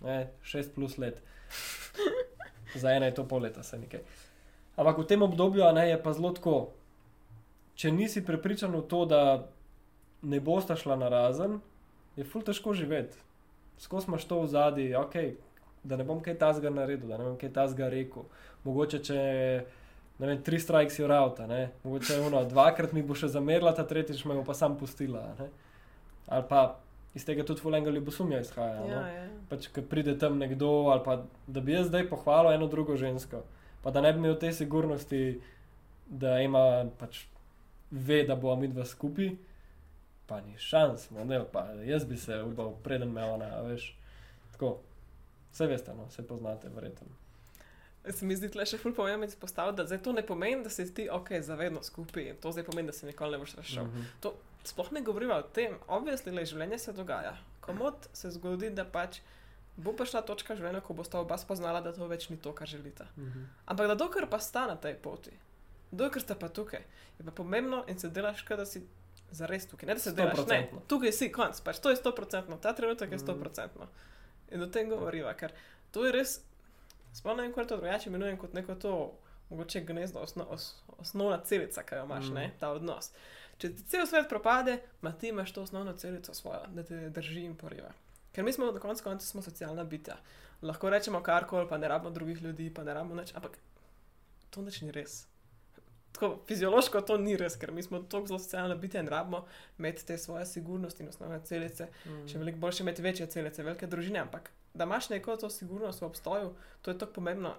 ne, 0.02 0.32
šest 0.42 0.74
plus 0.76 0.98
let. 0.98 1.22
Za 2.76 2.92
eno 2.92 3.06
je 3.06 3.14
to 3.14 3.28
pol 3.28 3.42
leta, 3.42 3.64
se 3.64 3.78
nekaj. 3.78 4.02
Ampak 4.76 4.98
v 4.98 5.06
tem 5.06 5.22
obdobju 5.22 5.66
ne, 5.74 5.90
je 5.90 6.04
pa 6.04 6.14
zelo 6.14 6.32
tako. 6.32 6.70
Če 7.77 7.91
nisi 7.93 8.24
prepričan 8.25 8.74
v 8.74 8.81
to, 8.89 9.05
da 9.05 9.22
ne 10.25 10.39
bosta 10.41 10.75
šla 10.75 10.98
na 10.98 11.10
razen, 11.13 11.60
je 12.17 12.25
ful 12.25 12.41
težko 12.41 12.74
živeti. 12.74 13.19
Skozi 13.77 14.10
imaš 14.10 14.25
to 14.25 14.41
v 14.41 14.48
zadnji, 14.50 14.88
okay, 14.98 15.36
da 15.86 15.98
ne 15.98 16.05
bom 16.07 16.24
kaj 16.25 16.39
tasga 16.41 16.72
naredil, 16.74 17.12
da 17.12 17.19
ne 17.22 17.27
bom 17.29 17.38
kaj 17.38 17.53
tasga 17.53 17.89
rekel. 17.93 18.25
Mogoče 18.65 19.01
če 19.05 19.19
ne 20.17 20.25
vem, 20.25 20.41
tri 20.41 20.60
strikes 20.60 20.98
je 20.98 21.07
rauta, 21.07 21.46
ne, 21.48 21.69
mogoče 21.84 22.17
ono, 22.25 22.41
dvakrat 22.50 22.93
mi 22.98 23.05
bo 23.05 23.15
še 23.17 23.29
zamerila, 23.29 23.75
ta 23.77 23.86
tretjič 23.86 24.25
me 24.25 24.39
bo 24.39 24.43
pa 24.48 24.57
sam 24.57 24.77
pustila. 24.79 25.22
Ne? 25.38 25.51
Ali 26.34 26.48
pa 26.50 26.63
iz 27.17 27.25
tega 27.25 27.46
tudi 27.46 27.62
fulenga 27.62 27.93
ljubosumja 27.93 28.41
izhaja. 28.41 28.81
Ja, 28.81 28.88
no? 28.89 29.05
ja. 29.13 29.27
pač, 29.51 29.69
ko 29.74 29.86
pride 29.86 30.17
tam 30.17 30.41
nekdo, 30.41 30.89
ali 30.93 31.05
pa 31.05 31.22
da 31.46 31.62
bi 31.62 31.77
jaz 31.77 31.91
zdaj 31.91 32.10
pohvalil 32.10 32.57
eno 32.57 32.67
drugo 32.72 32.98
žensko, 32.98 33.43
pa 33.86 33.93
da 33.93 34.01
ne 34.01 34.13
bi 34.13 34.24
imel 34.24 34.38
te 34.41 34.51
sigurnosti, 34.53 35.24
da 36.07 36.39
ima 36.41 36.88
pač 36.98 37.27
ve, 37.91 38.24
da 38.24 38.36
bo 38.36 38.56
mi 38.56 38.67
dva 38.67 38.86
skupaj, 38.86 39.29
pa 40.27 40.41
ni 40.41 40.58
šans, 40.58 41.10
model, 41.10 41.46
pa 41.51 41.65
jaz 41.86 42.06
bi 42.06 42.17
se 42.17 42.41
upal, 42.44 42.74
preden 42.84 43.12
me 43.12 43.24
ona, 43.24 43.46
a 43.58 43.62
veš. 43.62 43.96
Tako, 44.51 44.77
vse 45.53 45.67
veste, 45.67 45.94
no, 45.94 46.06
vse 46.10 46.27
poznate, 46.27 46.70
verjetno. 46.70 47.08
Se 48.10 48.25
mi 48.25 48.36
zdi, 48.36 48.48
da 48.48 48.63
je 48.63 48.65
še 48.65 48.77
ful 48.79 48.94
pomembno 48.96 49.27
izpostaviti, 49.27 49.77
da 49.77 49.86
zdaj 49.86 50.00
to 50.03 50.12
ne 50.15 50.22
pomeni, 50.25 50.63
da 50.63 50.70
si 50.70 50.94
ti 50.94 51.10
ok, 51.12 51.32
zavedno 51.44 51.84
skupaj. 51.84 52.34
To 52.41 52.51
zdaj 52.51 52.63
pomeni, 52.63 52.88
da 52.88 52.94
se 52.94 53.06
nikoli 53.06 53.32
ne 53.32 53.38
boš 53.38 53.56
rešil. 53.56 53.84
Mm 53.84 53.88
Mhm. 53.88 54.03
-hmm. 54.22 54.32
Sploh 54.63 54.91
ne 54.91 55.01
govoriva 55.01 55.38
o 55.38 55.41
tem, 55.41 55.75
obvisli 55.88 56.32
le 56.32 56.46
življenje 56.46 56.77
se 56.77 56.94
dogaja. 56.94 57.38
Komod 57.62 58.10
se 58.13 58.32
zgodi, 58.32 58.70
da 58.70 58.86
pač 58.86 59.20
bo 59.77 59.94
prišla 59.94 60.22
točka 60.22 60.53
v 60.53 60.58
življenju, 60.58 60.82
ko 60.82 60.94
bosta 60.94 61.20
oba 61.20 61.38
spoznala, 61.38 61.82
da 61.82 61.94
to 61.94 62.08
več 62.08 62.29
ni 62.29 62.38
to, 62.38 62.53
kar 62.53 62.67
želita. 62.67 63.06
Mhm. 63.17 63.44
Ampak 63.65 63.88
da 63.88 63.96
dokler 63.96 64.29
pa 64.29 64.39
sta 64.39 64.67
na 64.67 64.75
tej 64.75 64.96
poti, 64.96 65.32
dokler 65.91 66.22
sta 66.22 66.36
pa 66.36 66.50
tukaj, 66.50 66.84
je 67.20 67.25
pa 67.25 67.32
pomembno 67.32 67.84
in 67.88 68.00
se 68.00 68.10
delaš, 68.10 68.41
kot 68.41 68.58
da 68.58 68.65
si 68.65 68.82
zares 69.32 69.67
tukaj. 69.67 69.88
Ne 69.88 69.94
da 69.94 70.00
se 70.00 70.12
delaš, 70.12 70.38
ne, 70.39 70.44
100%. 70.65 70.82
tukaj 70.88 71.12
si 71.12 71.32
konc, 71.32 71.62
pač 71.62 71.79
to 71.79 71.89
je 71.89 71.96
100%, 71.98 72.60
ta 72.60 72.74
trenutek 72.74 73.12
je 73.12 73.17
Mhm. 73.17 73.25
100%. 73.25 73.88
In 74.51 74.62
o 74.62 74.67
tem 74.67 74.89
govoriva, 74.89 75.34
ker 75.34 75.51
to 75.91 76.06
je 76.06 76.12
res, 76.12 76.39
vem, 77.24 77.53
kako 77.53 77.65
to 77.65 77.77
drugače 77.77 78.10
imenujem 78.10 78.38
kot 78.38 78.53
neko 78.53 78.75
to, 78.75 79.13
mogoče 79.50 79.82
gnezdo, 79.82 80.20
osno, 80.20 80.44
os, 80.46 80.70
osnovna 80.98 81.39
celica, 81.39 81.84
ki 81.84 81.96
jo 81.96 82.03
imaš, 82.03 82.25
Mhm. 82.25 82.34
ne, 82.34 82.51
ta 82.60 82.70
odnos. 82.70 83.12
Če 83.58 83.75
ti 83.75 83.84
cel 83.84 84.06
svet 84.06 84.29
propade, 84.29 84.74
ma 85.01 85.12
ti 85.12 85.27
imaš 85.27 85.51
to 85.51 85.62
osnovno 85.62 85.94
celico 85.94 86.34
svojo, 86.34 86.67
da 86.67 86.84
te 86.84 87.10
drži 87.10 87.41
in 87.41 87.56
poriva. 87.56 87.89
Ker 88.34 88.44
mi 88.44 88.53
smo 88.53 88.65
na 88.67 88.79
koncu 88.79 89.03
konca 89.03 89.25
smo 89.25 89.41
socialna 89.41 89.84
bitja. 89.84 90.17
Lahko 90.62 90.89
rečemo 90.89 91.22
karkoli, 91.22 91.67
pa 91.67 91.77
ne 91.77 91.88
rabimo 91.88 92.12
drugih 92.12 92.41
ljudi, 92.41 92.74
pa 92.74 92.84
ne 92.84 92.94
rabimo 92.94 93.15
nič, 93.15 93.34
ampak 93.36 93.58
to 94.50 94.62
nič 94.62 94.82
ni 94.82 94.91
res. 94.91 95.25
Tako, 96.18 96.40
fiziološko 96.50 97.02
to 97.06 97.20
ni 97.22 97.36
res, 97.38 97.54
ker 97.62 97.70
mi 97.72 97.84
smo 97.86 98.00
tako 98.00 98.32
zelo 98.32 98.40
socialna 98.42 98.76
bitja 98.76 99.04
in 99.04 99.10
rabimo 99.14 99.44
imeti 99.78 100.06
te 100.06 100.18
svoje 100.18 100.46
sigurnosti 100.50 101.04
in 101.04 101.10
osnovne 101.10 101.38
celice. 101.46 101.92
Mhm. 102.06 102.28
Še 102.32 102.42
veliko 102.42 102.62
boljše 102.64 102.84
imeti 102.84 103.06
večje 103.06 103.28
celice, 103.38 103.64
velike 103.64 103.88
družine, 103.88 104.24
ampak 104.26 104.50
da 104.74 104.90
imaš 104.90 105.10
neko 105.14 105.38
to 105.38 105.50
sigurnost 105.50 106.02
v 106.02 106.10
obstoju, 106.10 106.54
to 106.82 106.92
je 106.92 106.98
tako 106.98 107.20
pomembno, 107.20 107.54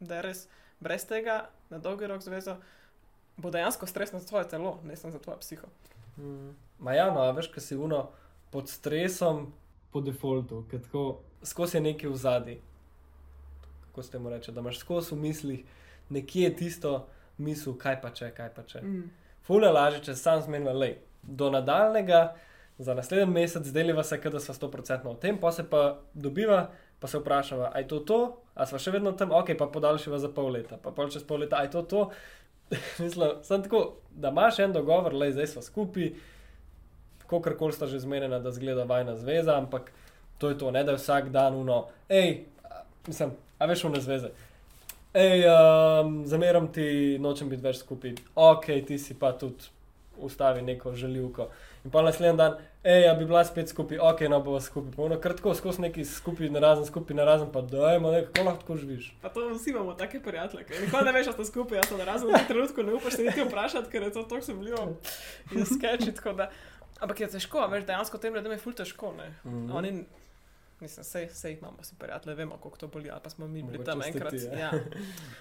da 0.00 0.20
je 0.20 0.26
res 0.28 0.46
brez 0.80 1.06
tega 1.08 1.46
na 1.70 1.78
dolgi 1.80 2.06
rok 2.06 2.20
zvezo 2.22 2.58
bo 3.36 3.50
dejansko 3.50 3.86
stresno 3.86 4.18
za 4.18 4.26
tvoje 4.26 4.48
telo, 4.48 4.78
ne 4.84 4.96
samo 4.96 5.12
za 5.12 5.18
tvoje 5.18 5.40
psiho. 5.40 5.66
Mm. 6.16 6.50
Ma 6.78 6.92
ja, 6.92 7.10
no, 7.14 7.20
a 7.20 7.30
veš, 7.30 7.50
kaj 7.52 7.62
si 7.62 7.76
uno 7.76 8.08
pod 8.50 8.68
stresom, 8.68 9.52
po 9.92 10.00
defaultu, 10.00 10.64
ker 10.70 10.80
tako 10.82 11.20
skozi 11.44 11.76
je 11.76 11.80
nekaj 11.80 12.10
v 12.10 12.16
zadnji. 12.16 12.56
Kako 13.86 14.02
ste 14.02 14.18
mu 14.18 14.30
reči, 14.30 14.52
da 14.52 14.60
imaš 14.60 14.78
skozi 14.80 15.14
v 15.14 15.18
mislih 15.18 15.64
nekje 16.08 16.56
tisto 16.56 17.06
misel, 17.38 17.76
kaj 17.78 18.00
pa 18.02 18.10
če, 18.10 18.30
kaj 18.36 18.50
pa 18.54 18.64
če. 18.68 18.82
Mm. 18.82 19.10
Fule 19.46 19.70
laže, 19.72 20.02
če 20.04 20.16
sam 20.18 20.42
zmenjava, 20.42 20.74
le 20.78 20.90
do 21.22 21.50
nadaljnega, 21.50 22.34
za 22.78 22.94
naslednji 22.94 23.26
mesec 23.32 23.68
deliva 23.72 24.04
se, 24.04 24.18
da 24.18 24.40
smo 24.40 24.54
100% 24.54 25.08
v 25.08 25.14
tem, 25.20 25.38
pa 25.38 25.52
se 25.52 25.64
pa 25.70 25.98
dobiva, 26.14 26.70
pa 27.00 27.08
se 27.08 27.18
vprašava, 27.18 27.70
aj 27.74 27.88
to 27.88 28.00
to, 28.00 28.18
a 28.54 28.66
smo 28.66 28.78
še 28.78 28.92
vedno 28.92 29.12
tam, 29.12 29.32
ok, 29.32 29.54
pa 29.58 29.68
podaljšiva 29.72 30.18
za 30.20 30.28
pol 30.32 30.50
leta, 30.52 30.76
pa 30.82 30.92
pol 30.92 31.10
čez 31.12 31.24
pol 31.24 31.44
leta, 31.44 31.60
aj 31.60 31.70
to 31.72 31.82
to. 31.82 32.08
Mislim, 33.02 33.38
sem 33.46 33.62
tako, 33.62 34.00
da 34.10 34.32
imaš 34.32 34.58
en 34.64 34.72
dogovor, 34.72 35.14
le 35.14 35.30
zdaj 35.32 35.46
smo 35.54 35.62
skupaj, 35.62 36.12
kakorkoli 37.26 37.72
sta 37.72 37.86
že 37.86 38.00
zmenjena, 38.02 38.38
da 38.38 38.52
zgleda 38.52 38.84
vajna 38.84 39.16
zveza, 39.16 39.56
ampak 39.56 39.92
to 40.38 40.50
je 40.52 40.58
to, 40.58 40.70
ne 40.70 40.84
da 40.84 40.92
je 40.92 41.00
vsak 41.00 41.30
dan 41.34 41.54
uno, 41.54 41.86
hej, 42.08 42.44
mislim, 43.06 43.32
a 43.58 43.66
veš 43.66 43.84
une 43.88 44.00
zveze. 44.00 44.30
Ej, 45.16 45.46
um, 45.48 46.26
zameram 46.28 46.66
ti, 46.68 47.16
nočem 47.20 47.48
biti 47.48 47.64
več 47.64 47.78
skupaj. 47.80 48.18
Ok, 48.36 48.66
ti 48.84 48.98
si 49.00 49.14
pa 49.16 49.30
tudi 49.32 49.64
ustavi 50.20 50.60
neko 50.62 50.92
želivko. 50.96 51.48
In 51.84 51.90
pa 51.90 52.02
naslednji 52.02 52.36
dan, 52.36 52.58
ej, 52.84 53.06
a 53.08 53.14
bi 53.14 53.24
bila 53.24 53.44
spet 53.44 53.70
skupaj, 53.72 53.98
ok, 54.02 54.20
no 54.28 54.42
bo 54.44 54.58
skupaj. 54.60 54.92
Pa 54.96 55.02
ono 55.06 55.16
kratko, 55.20 55.54
skozi 55.54 55.86
neki 55.86 56.04
skupaj, 56.04 56.50
na 56.52 56.60
razen, 56.60 56.84
skupaj, 56.88 57.16
na 57.16 57.24
razen, 57.24 57.48
pa 57.52 57.62
dajmo, 57.64 58.10
ne, 58.12 58.26
kako 58.26 58.44
lahko 58.44 58.76
živiš. 58.76 59.08
Pa 59.22 59.32
to 59.32 59.46
vsi 59.54 59.72
imamo 59.72 59.94
take 59.96 60.20
prijatelje, 60.20 60.66
ker 60.68 60.84
nikoli 60.84 61.08
ne 61.08 61.16
veš, 61.16 61.30
da 61.30 61.36
ste 61.38 61.48
skupaj, 61.48 61.80
jaz 61.80 61.88
sem 61.88 62.04
razen 62.10 62.28
v 62.28 62.36
tem 62.36 62.50
trenutku 62.52 62.84
ne 62.84 62.98
upaš 62.98 63.16
se 63.16 63.24
niti 63.24 63.48
vprašati, 63.48 63.90
ker 63.92 64.02
je 64.02 64.12
to 64.18 64.26
tako 64.28 64.44
sketch, 65.76 66.12
tako 66.20 66.36
da. 66.42 66.50
Ampak 67.00 67.20
je 67.20 67.32
težko, 67.38 67.64
veš, 67.72 67.88
dejansko 67.88 68.18
tem 68.20 68.36
ljudem 68.36 68.52
je 68.52 68.60
ful 68.60 68.76
težko, 68.76 69.14
ne. 69.16 69.32
Mhm. 69.44 69.72
Oni, 69.76 69.96
mislim, 70.80 71.04
sej, 71.04 71.28
sej 71.30 71.52
imamo 71.52 71.82
si 71.82 71.94
prijatelje, 71.94 72.34
vemo, 72.34 72.56
koliko 72.56 72.78
to 72.78 72.88
boli, 72.88 73.10
ali 73.10 73.20
pa 73.20 73.30
smo 73.30 73.46
mi 73.46 73.62
bili 73.62 73.78
Mogoče 73.78 73.84
tam 73.86 74.02
enkrat. 74.04 74.30
ti, 74.30 74.36
ja. 74.38 74.58
ja. 74.58 74.70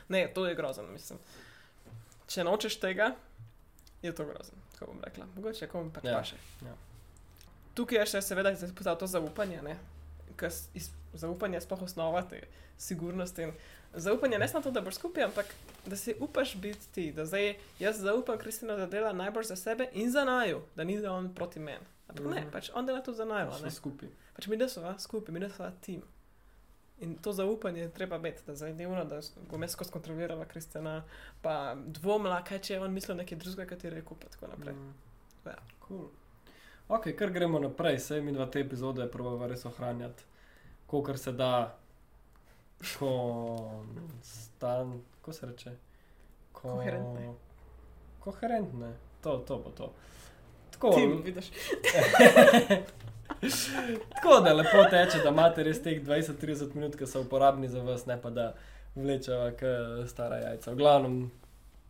Ne, 0.08 0.28
to 0.30 0.46
je 0.46 0.56
grozno, 0.56 0.84
mislim. 0.86 1.20
Če 2.28 2.44
nočeš 2.44 2.76
tega, 2.78 3.16
je 4.02 4.12
to 4.12 4.26
grozno, 4.26 4.58
kako 4.72 4.86
bom 4.88 5.02
rekla. 5.04 5.26
Mogoče 5.28 5.68
komu 5.68 5.92
pač 5.92 6.04
Ja, 6.04 6.14
paše. 6.14 6.36
ja. 6.62 6.74
Tukaj 7.74 7.98
je 7.98 8.06
še 8.08 8.22
seveda 8.24 8.52
izpostavljeno 8.52 8.96
to 8.96 9.08
zaupanje, 9.08 9.62
ne. 9.62 9.78
Ker 10.36 10.50
s- 10.50 10.70
iz- 10.74 10.92
zaupanje 11.16 11.58
je 11.58 11.62
sploh 11.62 11.82
osnova 11.82 12.22
te 12.24 12.42
sigurnosti. 12.78 13.42
In 13.44 13.52
zaupanje 13.96 14.40
ne 14.40 14.48
samo 14.48 14.64
to, 14.64 14.72
da 14.72 14.82
boš 14.82 14.96
skupaj, 14.96 15.24
ampak 15.24 15.46
da 15.86 15.96
si 15.96 16.16
upaš 16.20 16.56
biti 16.56 16.88
ti. 16.90 17.12
Da 17.12 17.26
zdaj 17.26 17.50
jaz 17.80 18.00
zaupam 18.00 18.38
Kristinu, 18.38 18.76
da 18.76 18.86
dela 18.88 19.14
najbolj 19.14 19.44
za 19.46 19.56
sebe 19.58 19.90
in 19.94 20.12
za 20.12 20.24
naju, 20.24 20.62
da 20.76 20.84
ni 20.84 20.98
da 21.00 21.14
on 21.14 21.34
proti 21.34 21.60
meni. 21.60 21.86
Ampak 22.08 22.26
ne, 22.26 22.42
Mhm. 22.42 22.52
pač 22.52 22.70
on 22.74 22.86
dela 22.86 23.02
tudi 23.02 23.18
za 23.18 23.26
naju. 23.26 23.48
a 23.48 23.52
Smo 23.52 23.72
skupaj. 23.72 24.10
Pač 24.36 24.48
mi 24.48 24.70
smo 24.70 25.00
skupaj, 25.00 25.34
mi 25.34 25.50
smo 25.50 25.72
tim. 25.82 26.02
In 26.98 27.18
to 27.18 27.34
zaupanje 27.34 27.82
je 27.82 27.94
treba 27.94 28.16
imeti, 28.16 28.42
da 28.48 28.54
ono, 28.88 29.06
da 29.06 29.20
bom 29.52 29.62
jaz 29.62 29.72
skozi 29.72 29.92
kontrolirala 29.92 30.46
Kristjana, 30.46 31.04
pa 31.42 31.76
dvomila, 31.78 32.44
kaj 32.44 32.60
če 32.60 32.74
je 32.74 32.82
on 32.82 32.94
mislil 32.94 33.18
nekaj 33.18 33.38
drugega, 33.38 33.76
ti 33.76 33.88
je 33.88 33.92
rekel, 33.92 34.18
pa 34.18 34.28
tako 34.28 34.48
naprej. 34.48 34.74
Mm. 34.74 34.94
Ja. 35.46 35.56
Cool. 35.88 36.08
Ok, 36.88 37.08
kar 37.18 37.30
gremo 37.30 37.60
naprej, 37.60 38.00
sej 38.00 38.22
mi 38.22 38.32
dva 38.32 38.46
te 38.46 38.60
epizode 38.60 39.12
probava 39.12 39.48
res 39.48 39.66
ohranjati, 39.66 40.24
kolikor 40.88 41.18
se 41.18 41.32
da, 41.32 41.78
konstant, 43.00 43.84
kako 45.16 45.34
se 45.34 45.46
reče? 45.46 45.72
Ko, 46.52 46.62
Koherentne. 46.62 47.34
Koherentne, 48.20 48.94
to, 49.22 49.38
to 49.38 49.58
bo 49.58 49.70
to. 49.70 49.94
Tako, 50.76 50.92
Tim, 50.96 51.22
vidiš. 51.24 51.46
tako 54.16 54.40
da 54.44 54.54
lepo 54.54 54.84
teče, 54.90 55.18
da 55.24 55.30
imate 55.30 55.64
res 55.64 55.82
teh 55.84 56.02
20-30 56.04 56.76
minut, 56.76 56.96
ki 57.00 57.08
so 57.08 57.22
uporabni 57.24 57.68
za 57.72 57.84
vas, 57.84 58.06
ne 58.06 58.18
pa 58.22 58.30
da 58.30 58.54
vlečeva 58.96 59.52
k 59.56 59.62
stara 60.08 60.36
jajca. 60.44 60.72
V 60.72 60.76
glavnem, 60.76 61.32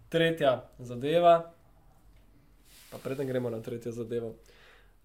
tretja 0.09 0.69
zadeva, 0.79 1.51
pa 2.91 2.97
preden 3.03 3.27
gremo 3.27 3.49
na 3.49 3.61
tretjo 3.65 3.91
zadevo. 3.91 4.35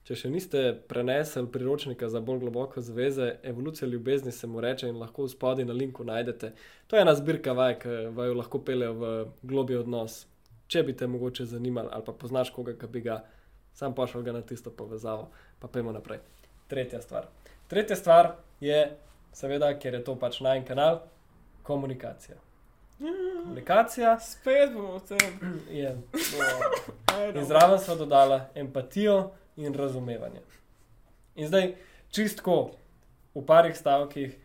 Če 0.04 0.16
še 0.16 0.30
niste 0.32 0.60
prenesli 0.88 1.46
priročnika 1.52 2.08
za 2.08 2.20
bolj 2.24 2.44
globoko 2.44 2.80
zveze, 2.84 3.34
evolucija 3.46 3.88
ljubezni 3.88 4.32
se 4.32 4.46
mu 4.46 4.60
reče 4.60 4.88
in 4.88 5.00
lahko 5.00 5.28
spodaj 5.28 5.64
na 5.64 5.76
linku 5.76 6.04
najdete. 6.04 6.52
To 6.88 6.96
je 6.96 7.04
ena 7.04 7.14
zbirka 7.14 7.52
vaj, 7.56 7.78
ki 7.82 7.96
vaju 8.16 8.40
lahko 8.40 8.62
pele 8.64 8.88
v 8.92 9.12
globi 9.42 9.76
odnos. 9.76 10.24
Če 10.70 10.84
bi 10.86 10.96
te 10.96 11.06
mogoče 11.06 11.44
zanimali 11.48 11.88
ali 11.92 12.06
pa 12.06 12.12
poznaš 12.12 12.52
koga, 12.54 12.76
ki 12.78 12.88
bi 12.92 13.04
ga 13.08 13.22
sam 13.74 13.94
pošel 13.94 14.22
ga 14.22 14.32
na 14.32 14.42
tisto 14.42 14.70
povezavo, 14.70 15.30
pa 15.58 15.68
pojmo 15.68 15.92
naprej. 15.92 16.18
Tretja 16.68 17.02
stvar. 17.02 17.26
Tretja 17.68 17.96
stvar 17.96 18.32
je, 18.60 18.96
seveda, 19.32 19.72
ker 19.78 19.94
je 19.94 20.04
to 20.04 20.16
pač 20.18 20.40
najen 20.40 20.64
kanal, 20.64 21.00
komunikacija. 21.62 22.36
Komunikacija 23.00 24.18
Spet 24.20 24.72
bomo 24.74 24.98
v 24.98 25.06
tem. 25.08 25.38
je. 25.80 25.96
In 27.36 27.44
zraven 27.44 27.78
smo 27.78 27.94
dodali 27.96 28.40
empatijo 28.54 29.30
in 29.56 29.74
razumevanje. 29.74 30.40
In 31.34 31.48
zdaj, 31.48 31.74
čistko 32.10 32.70
v 33.34 33.42
parih 33.46 33.76
stavkih, 33.76 34.36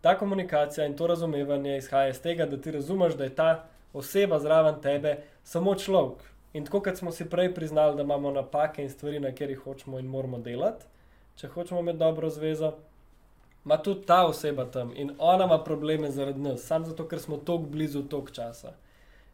ta 0.00 0.18
komunikacija 0.18 0.86
in 0.86 0.96
to 0.96 1.06
razumevanje 1.06 1.76
izhaja 1.76 2.08
iz 2.08 2.20
tega, 2.20 2.46
da 2.46 2.60
ti 2.60 2.70
razumeš, 2.70 3.14
da 3.14 3.24
je 3.24 3.34
ta 3.34 3.64
oseba 3.92 4.38
zraven 4.38 4.80
tebe 4.82 5.16
samo 5.44 5.74
človek. 5.74 6.18
In 6.52 6.64
tako 6.64 6.80
kot 6.80 6.96
smo 6.96 7.12
si 7.12 7.30
prej 7.30 7.54
priznali, 7.54 7.96
da 7.96 8.02
imamo 8.02 8.30
napake 8.30 8.82
in 8.82 8.90
stvari, 8.90 9.20
na 9.20 9.30
katerih 9.30 9.58
hočemo 9.58 9.98
in 9.98 10.06
moramo 10.06 10.38
delati, 10.38 10.84
če 11.36 11.48
hočemo 11.48 11.80
imeti 11.80 11.98
dobro 11.98 12.30
zvezo, 12.30 12.72
ima 13.64 13.78
tudi 13.82 14.06
ta 14.06 14.26
oseba 14.26 14.64
tam 14.64 14.92
in 14.96 15.14
ona 15.18 15.44
ima 15.44 15.58
probleme 15.64 16.10
zaradi 16.10 16.40
nas, 16.40 16.66
samo 16.66 16.86
zato, 16.86 17.08
ker 17.08 17.20
smo 17.20 17.36
tako 17.36 17.58
blizu 17.58 18.02
tok 18.02 18.32
časa. 18.32 18.74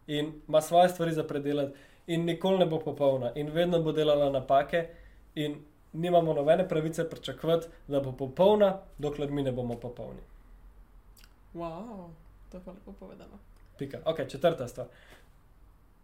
In 0.07 0.33
ima 0.49 0.61
svoje 0.61 0.89
stvari 0.89 1.13
za 1.13 1.25
predelati, 1.25 1.79
in 2.07 2.25
nikoli 2.25 2.59
ne 2.59 2.67
bo 2.67 2.79
popolna, 2.79 3.33
in 3.35 3.51
vedno 3.53 3.83
bo 3.83 3.93
delala 3.93 4.31
napake, 4.31 4.87
in 5.35 5.59
nimamo 5.93 6.33
nobene 6.35 6.69
pravice 6.69 7.11
pričakovati, 7.11 7.69
da 7.89 8.01
bo 8.01 8.13
popolna, 8.13 8.79
dokler 8.99 9.31
mi 9.31 9.43
ne 9.43 9.53
bomo 9.53 9.77
popolni. 9.77 10.21
Wow, 11.55 12.09
to 12.51 12.57
je 12.57 12.63
pa 12.65 12.71
lepo 12.71 12.93
povedano. 12.93 13.39
Pika. 13.79 13.99
Ok, 14.05 14.29
četrta 14.29 14.69
stvar. 14.69 14.87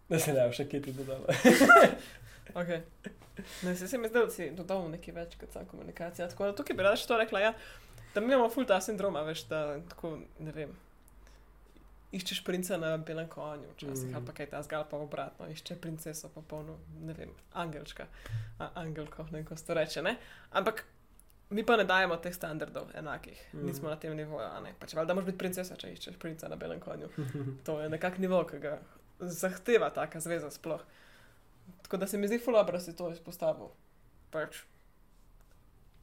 Da 0.09 0.19
se 0.21 0.33
ne 0.37 0.45
še 0.53 0.69
kje 0.69 0.83
ti 0.89 0.93
dodala. 0.93 1.35
Okay. 2.55 2.83
Ne, 3.63 3.77
se, 3.77 3.89
se 3.89 3.99
mi 3.99 4.09
zdi, 4.09 4.19
da 4.19 4.31
si 4.31 4.45
dodal 4.55 4.85
nekaj 4.93 5.15
več 5.17 5.33
kot 5.41 5.51
samo 5.51 5.67
komunikacija. 5.67 6.29
Tako 6.31 6.51
da 6.51 6.55
tukaj 6.55 6.77
bi 6.77 6.85
rada 6.87 6.99
še 7.01 7.09
to 7.11 7.17
rekla, 7.19 7.41
ja, 7.43 7.53
da 8.15 8.23
mi 8.23 8.31
imamo 8.31 8.47
ful 8.53 8.67
ta 8.69 8.79
sindroma, 8.85 9.25
veš, 9.27 9.47
da 9.51 9.63
tako, 9.91 10.13
ne 10.39 10.55
vem, 10.55 10.75
iščeš 12.15 12.45
princa 12.47 12.79
na 12.79 12.95
belem 12.97 13.27
konju, 13.29 13.73
včasih, 13.75 14.13
mm. 14.13 14.17
ali 14.19 14.29
pa 14.29 14.37
kaj 14.39 14.51
ta 14.53 14.63
zgal 14.63 14.87
pa 14.91 15.01
obratno, 15.03 15.49
išče 15.51 15.81
princeso 15.83 16.31
pa 16.35 16.45
polno, 16.47 16.77
ne 17.03 17.17
vem, 17.17 17.33
angelčka, 17.59 18.07
a, 18.59 18.71
angelko, 18.85 19.27
ne 19.33 19.41
vem, 19.41 19.49
kako 19.49 19.61
se 19.61 19.67
to 19.67 19.79
reče, 19.81 20.05
ne. 20.07 20.15
Ampak 20.55 20.85
mi 21.51 21.65
pa 21.67 21.77
ne 21.81 21.89
dajemo 21.89 22.21
teh 22.23 22.35
standardov 22.35 22.95
enakih, 22.95 23.41
mm. 23.53 23.67
nismo 23.67 23.91
na 23.91 23.99
tem 23.99 24.15
nivoju, 24.17 24.47
a 24.47 24.61
ne. 24.63 24.77
Pač 24.79 24.95
valjda 24.95 25.17
moraš 25.17 25.33
biti 25.33 25.43
princesa, 25.43 25.79
če 25.81 25.91
iščeš 25.97 26.21
princa 26.23 26.53
na 26.53 26.61
belem 26.61 26.83
konju. 26.85 27.11
To 27.67 27.81
je 27.83 27.91
nekak 27.91 28.23
nivo, 28.23 28.45
ki 28.47 28.63
ga 28.63 28.79
zahteva 29.21 29.91
taka 29.91 30.21
zveza 30.21 30.51
sploh. 30.51 30.81
Tako 31.83 31.97
da 31.97 32.07
se 32.07 32.19
mi 32.19 32.29
zdi 32.29 32.39
fulabro, 32.39 32.79
da 32.79 32.81
si 32.81 32.97
to 32.97 33.11
izpostavil. 33.13 33.69
Pač, 34.31 34.65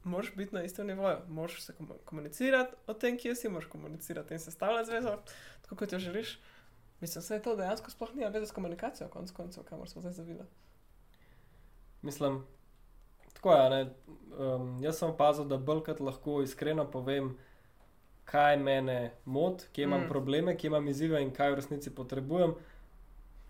moraš 0.04 0.34
biti 0.36 0.54
na 0.54 0.62
istem 0.62 0.86
nivoju, 0.86 1.18
moraš 1.28 1.62
se 1.62 1.72
komu- 1.72 1.98
komunicirati 2.04 2.74
o 2.86 2.94
tem, 2.94 3.18
kje 3.18 3.34
si, 3.34 3.48
moraš 3.48 3.68
komunicirati 3.68 4.34
in 4.34 4.40
sestavljati 4.40 4.86
zvezo, 4.86 5.18
tako 5.62 5.76
kot 5.76 5.92
jo 5.92 5.98
želiš. 5.98 6.40
Mislim, 7.00 7.24
da 7.28 7.34
je 7.34 7.42
to 7.42 7.56
dejansko 7.56 7.90
sploh 7.90 8.14
nima 8.14 8.28
veze 8.28 8.46
s 8.46 8.52
komunikacijo, 8.52 9.08
konc 9.08 9.30
koncev, 9.30 9.64
kamor 9.64 9.88
smo 9.88 10.02
zdaj 10.02 10.12
zavili. 10.12 10.44
Mislim, 12.02 12.44
tako 13.34 13.52
je. 13.52 13.70
ne, 13.70 13.94
Um, 14.38 14.78
jaz 14.80 14.96
sem 14.96 15.10
opazil, 15.10 15.44
da 15.44 15.58
bolj 15.60 15.82
lahko 16.00 16.38
iskreno 16.42 16.86
povem, 16.90 17.34
kaj 18.24 18.56
mene 18.56 19.12
moti, 19.24 19.66
kje 19.72 19.84
imam 19.84 20.00
mm. 20.00 20.08
probleme, 20.08 20.56
kje 20.56 20.68
imam 20.68 20.88
izzive 20.88 21.20
in 21.22 21.30
kaj 21.36 21.50
v 21.50 21.58
resnici 21.60 21.94
potrebujem. 21.94 22.54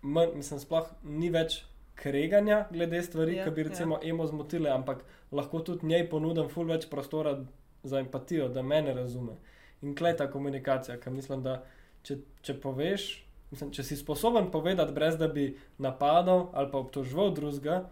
Man, 0.03 0.35
mislim, 0.35 0.59
sploh 0.59 0.89
ni 1.03 1.29
več 1.31 1.61
kreganja 1.95 2.67
glede 2.71 3.01
stvari, 3.03 3.35
Ja, 3.37 3.45
ki 3.45 3.51
bi 3.51 3.61
ja. 3.61 3.69
recimo 3.69 3.99
emo 4.03 4.27
zmotile, 4.27 4.69
ampak 4.69 5.05
lahko 5.31 5.59
tudi 5.59 5.87
njej 5.87 6.09
ponudim 6.09 6.49
ful 6.49 6.67
več 6.67 6.89
prostora 6.89 7.37
za 7.83 7.99
empatijo, 7.99 8.49
da 8.49 8.61
me 8.61 8.81
razume. 8.93 9.37
In 9.81 9.95
klej 9.95 10.17
ta 10.17 10.31
komunikacija, 10.31 10.97
ker 10.99 11.13
mislim, 11.13 11.43
da 11.43 11.63
če, 12.03 12.17
če 12.41 12.53
poveš, 12.59 13.25
mislim, 13.51 13.71
če 13.71 13.83
si 13.83 13.97
sposoben 13.99 14.51
povedati, 14.51 14.93
brez 14.93 15.17
da 15.17 15.27
bi 15.27 15.57
napadal 15.77 16.49
ali 16.53 16.71
pa 16.71 16.77
obtoževal 16.77 17.33
drugega, 17.33 17.89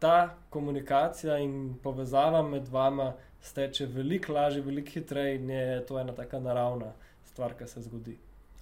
ta 0.00 0.34
komunikacija 0.50 1.38
in 1.38 1.74
povezava 1.82 2.42
med 2.42 2.68
vama 2.68 3.12
steče 3.42 3.86
veliko 3.86 4.32
lažje, 4.32 4.62
veliko 4.62 4.90
hitreje 4.94 5.36
in 5.36 5.50
je 5.50 5.86
to 5.86 5.98
ena 6.00 6.12
taka 6.16 6.40
naravna 6.40 6.92
stvar, 7.24 7.54
ki 7.54 7.66
se 7.68 7.80
zgodi. 7.80 8.16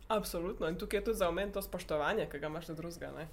Absolutno. 0.08 0.68
In 0.68 0.78
tukaj 0.78 0.98
je 0.98 1.04
tudi 1.04 1.18
za 1.18 1.28
omen 1.28 1.52
to 1.52 1.62
spoštovanje, 1.62 2.28
ki 2.30 2.38
ga 2.38 2.46
imaš 2.46 2.66
do 2.66 2.74
drugega. 2.74 3.10
Ne? 3.16 3.28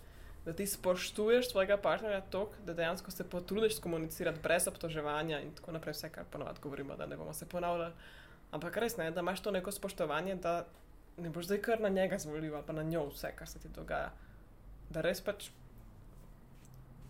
Da 0.45 0.53
ti 0.53 0.67
spoštuješ 0.67 1.49
svojega 1.51 1.77
partnerja 1.77 2.21
toliko, 2.21 2.53
da 2.65 2.73
dejansko 2.73 3.11
se 3.11 3.29
potrudiš 3.29 3.79
komunicirati 3.79 4.39
brez 4.43 4.67
obtoževanja 4.67 5.39
in 5.41 5.55
tako 5.55 5.71
naprej, 5.71 5.95
vse, 5.95 6.09
kar 6.09 6.25
ponovadi 6.31 6.59
govorimo, 6.61 6.95
da 6.95 7.05
ne 7.05 7.17
bomo 7.17 7.33
se 7.33 7.47
ponavljali. 7.49 7.93
Ampak 8.51 8.77
res 8.77 8.97
ne, 8.97 9.11
da 9.11 9.19
imaš 9.19 9.41
to 9.41 9.51
neko 9.51 9.71
spoštovanje, 9.71 10.35
da 10.35 10.65
ne 11.17 11.29
boš 11.29 11.45
zdaj 11.45 11.61
kar 11.61 11.81
na 11.81 11.89
njega 11.89 12.17
zvolil 12.17 12.55
ali 12.55 12.63
pa 12.67 12.73
na 12.73 12.83
njo 12.83 13.07
vse, 13.07 13.31
kar 13.35 13.47
se 13.47 13.59
ti 13.59 13.69
dogaja. 13.75 14.11
Da 14.89 15.01
res 15.01 15.21
pač 15.21 15.49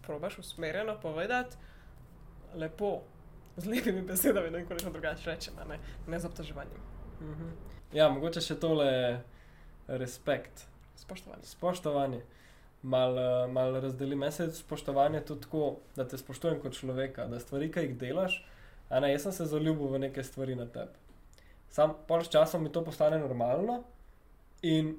probaš 0.05 0.37
usmerjeno 0.39 0.99
povedati, 1.01 1.57
lepo, 2.55 3.01
z 3.57 3.65
lepimi 3.65 4.01
besedami, 4.01 4.51
da 4.51 4.57
nekoliko 4.57 4.89
drugače 4.89 5.31
rečemo, 5.31 5.63
ne, 5.69 5.79
ne 6.07 6.19
z 6.19 6.25
obtoževanjem. 6.25 6.81
Mhm. 7.21 7.49
Ja, 7.93 8.09
mogoče 8.09 8.41
še 8.41 8.59
tole 8.59 9.21
respekt, 9.87 10.67
Spoštovanje. 10.95 11.43
spoštovanje. 11.43 12.21
Mal, 12.83 13.17
eh, 13.19 13.47
mal 13.47 13.79
razdeli 13.81 14.15
mesec 14.15 14.57
spoštovanje 14.57 15.21
tudi 15.21 15.41
tako, 15.41 15.75
da 15.95 16.07
te 16.07 16.17
spoštujem 16.17 16.61
kot 16.61 16.73
človeka, 16.73 17.25
da 17.27 17.39
stvari, 17.39 17.71
ki 17.71 17.79
jih 17.79 17.97
delaš, 17.97 18.45
a 18.89 18.99
ne, 18.99 19.11
jaz 19.11 19.21
sem 19.21 19.31
se 19.31 19.45
zaljubil 19.45 19.87
v 19.87 19.99
neke 19.99 20.23
stvari 20.23 20.55
na 20.55 20.65
tebi. 20.65 20.93
Sam 21.69 21.95
pol 22.07 22.23
s 22.23 22.29
časom 22.29 22.63
mi 22.63 22.71
to 22.71 22.83
postane 22.83 23.19
normalno 23.19 23.83
in 24.61 24.95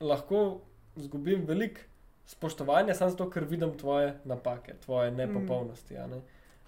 lahko 0.00 0.60
izgubim 0.96 1.46
veliko 1.46 1.80
spoštovanja, 2.26 2.94
samo 2.94 3.10
zato, 3.10 3.30
ker 3.30 3.44
vidim 3.44 3.78
tvoje 3.78 4.14
napake, 4.24 4.74
tvoje 4.84 5.10
nepopolnosti. 5.10 5.96
a 5.96 6.06
Ne? 6.06 6.20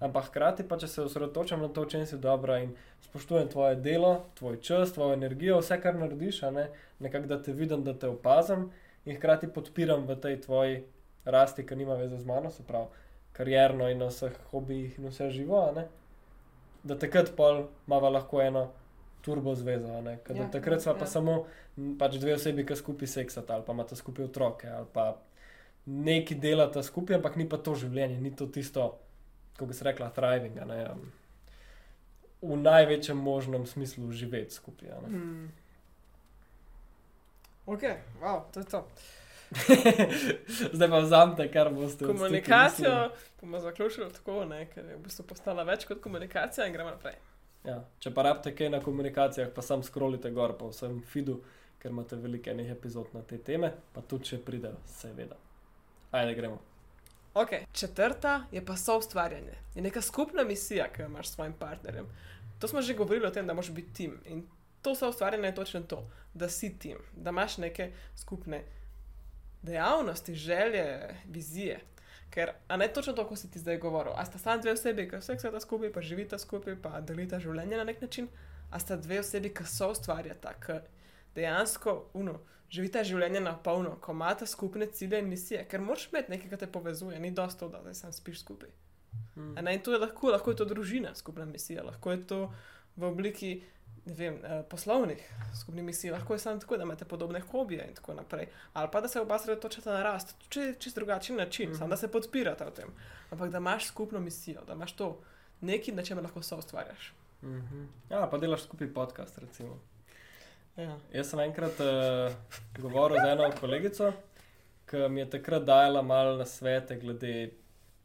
Ampak 0.04 0.28
hkrati 0.28 0.66
pa, 0.68 0.76
če 0.76 0.88
se 0.90 1.04
osredotočam 1.04 1.62
na 1.64 1.70
to, 1.72 1.86
v 1.86 1.92
čem 1.94 2.02
si 2.06 2.18
dobra 2.20 2.58
in 2.60 2.74
spoštujem 3.06 3.48
tvoje 3.48 3.78
delo, 3.80 4.26
tvoj 4.36 4.58
čas, 4.60 4.92
tvojo 4.92 5.14
energijo, 5.16 5.62
vse, 5.62 5.78
kar 5.80 5.96
narediš, 5.96 6.42
ne, 6.52 6.66
nekako 7.00 7.30
da 7.30 7.38
te 7.42 7.54
vidim, 7.56 7.84
da 7.86 7.94
te 7.96 8.10
opazim 8.12 8.68
in 9.08 9.16
hkrati 9.16 9.48
podpiram 9.48 10.04
v 10.08 10.18
tej 10.20 10.40
tvoji 10.44 10.82
rasti, 11.24 11.64
ki 11.64 11.76
nima 11.80 11.96
veze 11.96 12.18
z 12.20 12.28
mano, 12.28 12.50
se 12.52 12.66
pravi, 12.68 12.92
karjerno 13.32 13.88
in 13.88 14.04
na 14.04 14.10
vseh 14.12 14.36
hobijih 14.52 14.98
in 14.98 15.08
vse 15.08 15.30
živo, 15.32 15.64
ne, 15.76 15.88
da 16.84 16.98
takrat 17.00 17.32
pol 17.36 17.64
imamo 17.86 18.10
lahko 18.12 18.42
eno 18.44 18.68
turbo 19.24 19.54
zvezo, 19.56 19.88
ker 20.24 20.36
Ja, 20.36 20.42
ja, 20.42 20.50
takrat 20.52 20.84
ja. 20.86 20.94
pa 20.94 21.06
samo 21.06 21.46
m, 21.76 21.94
pač 21.98 22.18
dve 22.20 22.36
osebi, 22.36 22.66
ki 22.66 22.76
skupaj 22.76 23.08
seksata 23.08 23.56
ali 23.56 23.64
pa 23.64 23.72
imata 23.72 23.96
skupaj 23.96 24.28
otroke 24.28 24.68
ali 24.68 24.86
pa 24.92 25.14
neki 25.86 26.34
delata 26.34 26.82
skupaj, 26.82 27.16
ampak 27.16 27.36
ni 27.36 27.48
pa 27.48 27.56
to 27.56 27.74
življenje, 27.74 28.20
ni 28.20 28.30
to 28.36 28.46
tisto, 28.46 28.98
kako 29.54 29.66
bi 29.66 29.74
se 29.74 29.84
rekla, 29.84 30.10
thriving, 30.10 30.58
a 30.58 30.64
ne, 30.68 30.78
um, 30.92 31.12
v 32.42 32.56
največjem 32.60 33.16
možnem 33.16 33.66
smislu 33.66 34.12
živeti 34.12 34.54
skupaj. 34.54 34.90
a 34.90 35.00
ne. 35.00 35.08
Hmm. 35.08 35.52
Ok, 37.66 37.82
wow, 38.20 38.42
to 38.52 38.60
je 38.60 38.66
to. 38.66 38.86
Zdaj 40.72 40.90
pa 40.90 40.98
vzamete, 40.98 41.52
kar 41.52 41.70
boste 41.72 42.04
Komunikacijo 42.04 43.10
bomo 43.40 43.60
zaključili 43.60 44.12
tako, 44.12 44.44
ne, 44.44 44.66
ker 44.70 44.84
je 44.84 44.96
v 44.96 45.02
bistvu 45.04 45.24
postala 45.28 45.62
več 45.62 45.84
kot 45.84 46.00
komunikacija 46.00 46.66
in 46.66 46.72
gremo 46.72 46.90
naprej. 46.90 47.14
Ja, 47.64 47.78
če 47.98 48.12
pa 48.14 48.26
rabite 48.26 48.52
kaj 48.56 48.70
na 48.74 48.80
komunikacijah, 48.82 49.48
pa 49.54 49.62
sam 49.62 49.82
scrollite 49.82 50.30
gor 50.30 50.56
po 50.58 50.68
vsem 50.68 50.98
feedu, 51.08 51.38
ker 51.78 51.92
imate 51.94 52.16
veliko 52.16 52.50
enih 52.50 52.72
epizod 52.74 53.14
na 53.14 53.22
te 53.22 53.38
teme, 53.38 53.72
pa 53.92 54.02
tudi 54.02 54.32
če 54.32 54.42
pridejo, 54.44 54.80
seveda. 54.88 55.38
Ajde, 56.12 56.34
gremo. 56.34 56.60
Ok, 57.34 57.48
četrta 57.72 58.44
je 58.52 58.64
pa 58.64 58.76
soustvarjanje. 58.76 59.54
Je 59.74 59.82
neka 59.82 60.00
skupna 60.00 60.44
misija, 60.44 60.92
ki 60.92 61.02
jo 61.02 61.06
imaš 61.06 61.28
s 61.28 61.34
svojim 61.34 61.52
partnerjem. 61.52 62.06
To 62.58 62.68
smo 62.68 62.82
že 62.82 62.94
govorili 62.94 63.26
o 63.26 63.30
tem, 63.30 63.46
da 63.46 63.54
moraš 63.54 63.70
biti 63.70 63.94
tim. 63.94 64.20
In 64.26 64.46
to 64.82 64.94
soustvarjanje 64.94 65.48
je 65.48 65.54
točno 65.54 65.80
to, 65.80 66.10
da 66.34 66.48
si 66.48 66.78
tim, 66.78 66.98
da 67.16 67.30
imaš 67.30 67.56
neke 67.58 67.92
skupne 68.16 68.62
dejavnosti, 69.62 70.34
želje, 70.34 71.16
vizije. 71.24 71.80
Ker, 72.30 72.50
a 72.68 72.76
ne 72.76 72.88
točno 72.88 73.12
to, 73.12 73.26
kot 73.28 73.38
si 73.38 73.50
ti 73.50 73.58
zdaj 73.58 73.78
govoril, 73.78 74.12
a 74.16 74.24
sta 74.24 74.38
samo 74.38 74.62
dve 74.62 74.72
osebi, 74.72 75.08
ki 75.10 75.16
vse 75.16 75.36
ta 75.36 75.60
skupaj, 75.60 75.92
pa 75.92 76.00
živita 76.00 76.38
skupaj, 76.38 76.76
pa 76.82 77.00
delita 77.00 77.40
življenje 77.40 77.76
na 77.76 77.84
nek 77.84 78.00
način, 78.00 78.28
a 78.70 78.78
sta 78.78 78.96
dve 78.96 79.20
osebi, 79.20 79.54
ki 79.54 79.66
so 79.66 79.90
ustvarjata, 79.90 80.54
ki 80.66 80.78
dejansko 81.34 82.10
uno, 82.14 82.38
živita 82.70 83.04
življenje 83.04 83.40
na 83.40 83.56
polno, 83.56 83.96
ko 84.00 84.12
imata 84.12 84.46
skupne 84.46 84.86
cilje 84.86 85.18
in 85.18 85.28
misije, 85.28 85.64
ker 85.68 85.80
moraš 85.80 86.08
imeti 86.12 86.34
nekaj, 86.34 86.50
kar 86.50 86.58
te 86.58 86.70
povezuje, 86.70 87.20
ni 87.20 87.30
dosto, 87.30 87.68
to, 87.68 87.72
da 87.76 87.82
zdaj 87.82 87.94
sam 87.94 88.12
spiš 88.12 88.40
skupaj. 88.42 88.72
Hmm. 89.34 89.54
Ne, 89.54 89.74
in 89.74 89.82
to 89.82 89.92
je 89.92 89.98
lahko, 89.98 90.30
lahko 90.30 90.50
je 90.50 90.56
to 90.62 90.64
družina, 90.70 91.14
skupna 91.14 91.44
misija, 91.44 91.82
lahko 91.82 92.14
je 92.14 92.26
to 92.26 92.40
v 92.96 93.06
obliki 93.08 93.54
vem, 94.04 94.38
eh, 94.44 94.62
poslovnih 94.70 95.22
skupnih 95.60 95.84
misij, 95.84 96.10
lahko 96.10 96.34
je 96.34 96.38
samo 96.38 96.60
tako, 96.60 96.76
da 96.76 96.82
imate 96.82 97.04
podobne 97.04 97.40
hobije 97.40 97.86
in 97.88 97.94
tako 97.94 98.14
naprej. 98.14 98.48
Ali 98.72 98.88
pa 98.92 99.00
da 99.00 99.08
se 99.08 99.20
oba 99.20 99.38
sredotočata 99.38 99.92
na 99.92 100.02
rast, 100.02 100.36
če 100.48 100.74
čist 100.78 100.96
drugačen 100.96 101.36
način, 101.36 101.70
mm 101.70 101.72
-hmm. 101.72 101.78
samo 101.78 101.90
da 101.90 101.96
se 101.96 102.12
podpirata 102.12 102.64
v 102.64 102.70
tem. 102.70 102.88
Ampak 103.30 103.50
da 103.50 103.58
imaš 103.58 103.86
skupno 103.86 104.20
misijo, 104.20 104.64
da 104.66 104.72
imaš 104.72 104.92
to 104.92 105.20
nekaj, 105.60 105.94
na 105.94 106.02
čemer 106.02 106.24
lahko 106.24 106.42
so 106.42 106.56
ustvarjaš. 106.56 107.14
Mhm. 107.42 107.84
Ja, 108.10 108.28
pa 108.30 108.38
delaš 108.38 108.62
skupaj 108.62 108.94
podcast, 108.94 109.38
recimo. 109.38 109.80
Ja. 110.76 110.96
Jaz 111.14 111.28
sem 111.30 111.38
enkrat 111.38 111.78
uh, 111.80 112.32
govoril 112.82 113.20
z 113.22 113.28
eno 113.30 113.46
kolegico, 113.60 114.08
ki 114.90 115.04
mi 115.08 115.20
je 115.22 115.28
takrat 115.36 115.62
dajala 115.62 116.02
malo 116.02 116.32
na 116.36 116.46
svete 116.50 116.96
glede 116.98 117.52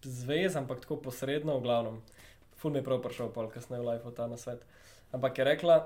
zvez, 0.06 0.56
ampak 0.56 0.84
tako 0.84 1.00
posredno, 1.02 1.58
v 1.58 1.66
glavnem. 1.66 1.98
Ful 2.62 2.72
mi 2.72 2.78
je 2.78 2.86
prav 2.86 3.02
prišel, 3.02 3.32
pol 3.34 3.50
kasneje 3.50 3.82
v 3.82 3.88
life 3.88 4.14
ta 4.14 4.28
na 4.30 4.38
svet. 4.38 4.62
Ampak 5.12 5.42
je 5.42 5.48
rekla, 5.50 5.80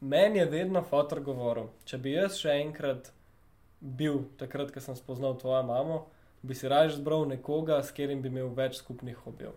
meni 0.00 0.42
je 0.42 0.48
vedno 0.50 0.82
fotor 0.82 1.22
govoril, 1.22 1.70
če 1.86 2.02
bi 2.02 2.16
jaz 2.16 2.40
še 2.42 2.58
enkrat 2.64 3.12
bil 3.78 4.24
takrat, 4.40 4.74
ko 4.74 4.82
sem 4.82 4.98
spoznal 4.98 5.38
tvojo 5.38 5.62
mamo, 5.62 6.00
bi 6.42 6.58
si 6.58 6.66
raje 6.68 6.96
zbral 6.98 7.28
nekoga, 7.30 7.78
s 7.78 7.94
katerim 7.94 8.24
bi 8.24 8.32
imel 8.32 8.50
več 8.58 8.80
skupnih 8.82 9.22
hobijev. 9.22 9.54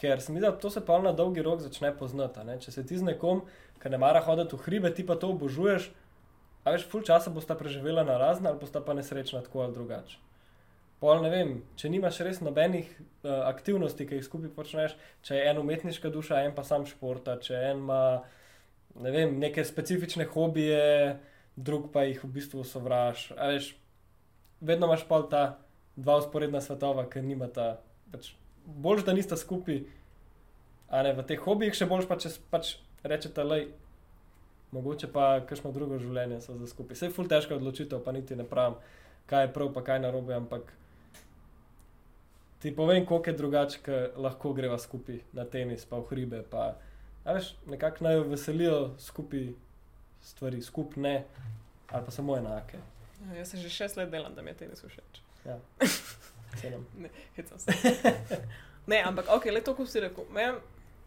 Ker 0.00 0.20
se 0.20 0.32
mi 0.32 0.40
zdi, 0.40 0.46
da 0.48 0.58
to 0.58 0.70
se 0.70 0.82
pa 0.84 0.98
na 1.02 1.12
dolgi 1.12 1.42
rok 1.42 1.62
začne 1.62 1.92
poznati. 1.96 2.42
Če 2.60 2.72
se 2.74 2.86
ti 2.86 2.98
z 2.98 3.06
nekom, 3.12 3.44
ki 3.82 3.92
ne 3.92 4.00
mara 4.02 4.22
hoditi 4.24 4.56
v 4.56 4.66
hribe, 4.66 4.90
ti 4.94 5.06
pa 5.06 5.16
to 5.20 5.30
obožuješ, 5.34 5.90
a 6.64 6.72
veš, 6.74 6.86
full 6.90 7.04
časa 7.04 7.30
bosta 7.30 7.54
preživela 7.54 8.04
na 8.04 8.16
razne 8.18 8.48
ali 8.48 8.58
bosta 8.58 8.80
pa 8.80 8.94
nesrečna 8.96 9.42
tako 9.44 9.66
ali 9.66 9.74
drugače. 9.76 10.16
Pol 11.02 11.20
ne 11.20 11.28
vem, 11.28 11.50
če 11.76 11.90
nimaš 11.92 12.22
res 12.24 12.40
nobenih 12.40 12.88
uh, 12.88 13.44
aktivnosti, 13.50 14.06
ki 14.08 14.18
jih 14.18 14.24
skupaj 14.24 14.52
počneš, 14.56 14.94
če 15.26 15.36
je 15.36 15.50
en 15.50 15.60
umetniška 15.60 16.08
duša, 16.08 16.40
en 16.46 16.54
pa 16.56 16.64
sam 16.64 16.86
športa, 16.88 17.36
če 17.44 17.58
en 17.72 17.82
ima 17.84 18.00
ne 18.94 19.10
vem, 19.10 19.34
neke 19.42 19.64
specifične 19.66 20.24
hobije, 20.30 21.18
drug 21.56 21.90
pa 21.92 22.06
jih 22.08 22.22
v 22.24 22.30
bistvu 22.38 22.64
sovraž. 22.64 23.26
Veš, 23.36 23.74
vedno 24.64 24.88
imaš 24.88 25.04
pa 25.10 25.20
ta 25.30 25.44
dva 25.96 26.18
usporedna 26.22 26.62
svetova, 26.64 27.06
ker 27.10 27.26
nimata. 27.26 27.74
Pač, 28.12 28.32
Bolj, 28.66 29.04
da 29.04 29.12
nista 29.12 29.36
skupaj, 29.36 29.82
a 30.88 31.02
ne 31.02 31.12
v 31.16 31.24
teh 31.28 31.40
hobijih, 31.40 31.74
še 31.76 31.88
bolj 31.90 32.06
pa 32.08 32.16
če 32.20 32.32
pač 32.52 32.76
rečete, 33.04 33.44
le, 33.44 33.58
mogoče 34.74 35.10
pa 35.12 35.26
kakšno 35.46 35.72
drugo 35.74 35.98
življenje 36.02 36.40
so 36.44 36.56
za 36.58 36.68
skupaj. 36.70 36.96
Vse 36.96 37.10
je 37.10 37.14
ful 37.14 37.28
težka 37.30 37.58
odločitev, 37.58 38.00
pa 38.04 38.14
niti 38.16 38.36
ne 38.38 38.46
pravim, 38.48 38.78
kaj 39.30 39.46
je 39.46 39.52
prav, 39.54 39.70
pa 39.76 39.84
kaj 39.86 40.00
narobe, 40.02 40.34
ampak 40.36 40.72
ti 42.64 42.72
povem, 42.76 43.04
koliko 43.06 43.30
je 43.30 43.36
drugače, 43.36 43.82
ker 43.84 44.16
lahko 44.16 44.54
greva 44.56 44.78
skupaj 44.80 45.20
na 45.36 45.44
tenis, 45.44 45.84
pa 45.84 46.00
v 46.00 46.08
hribe. 46.08 46.40
Pa, 46.50 46.72
veš, 47.26 47.52
nekako 47.68 48.08
naj 48.08 48.16
jo 48.16 48.26
veselijo 48.32 48.78
skupaj 49.04 49.50
stvari, 50.24 50.62
skupaj 50.64 51.02
ne, 51.04 51.16
ali 51.90 52.04
pa 52.06 52.14
samo 52.14 52.38
enake. 52.40 52.80
Ja, 53.20 53.38
Jaz 53.38 53.52
se 53.52 53.60
že 53.60 53.68
šest 53.70 54.00
let 54.00 54.10
delam, 54.10 54.34
da 54.34 54.42
mi 54.42 54.50
je 54.50 54.62
tenis 54.64 54.80
všeč. 54.80 55.20
Ja. 55.44 55.58
Cenim. 56.60 56.86
Hecam 57.36 57.58
se. 57.58 57.72
ne, 58.86 59.02
ampak 59.02 59.26
ok, 59.28 59.44
le 59.46 59.60
to, 59.60 59.74
ko 59.74 59.86
si 59.86 60.00
rekel. 60.00 60.24
Meni 60.30 60.58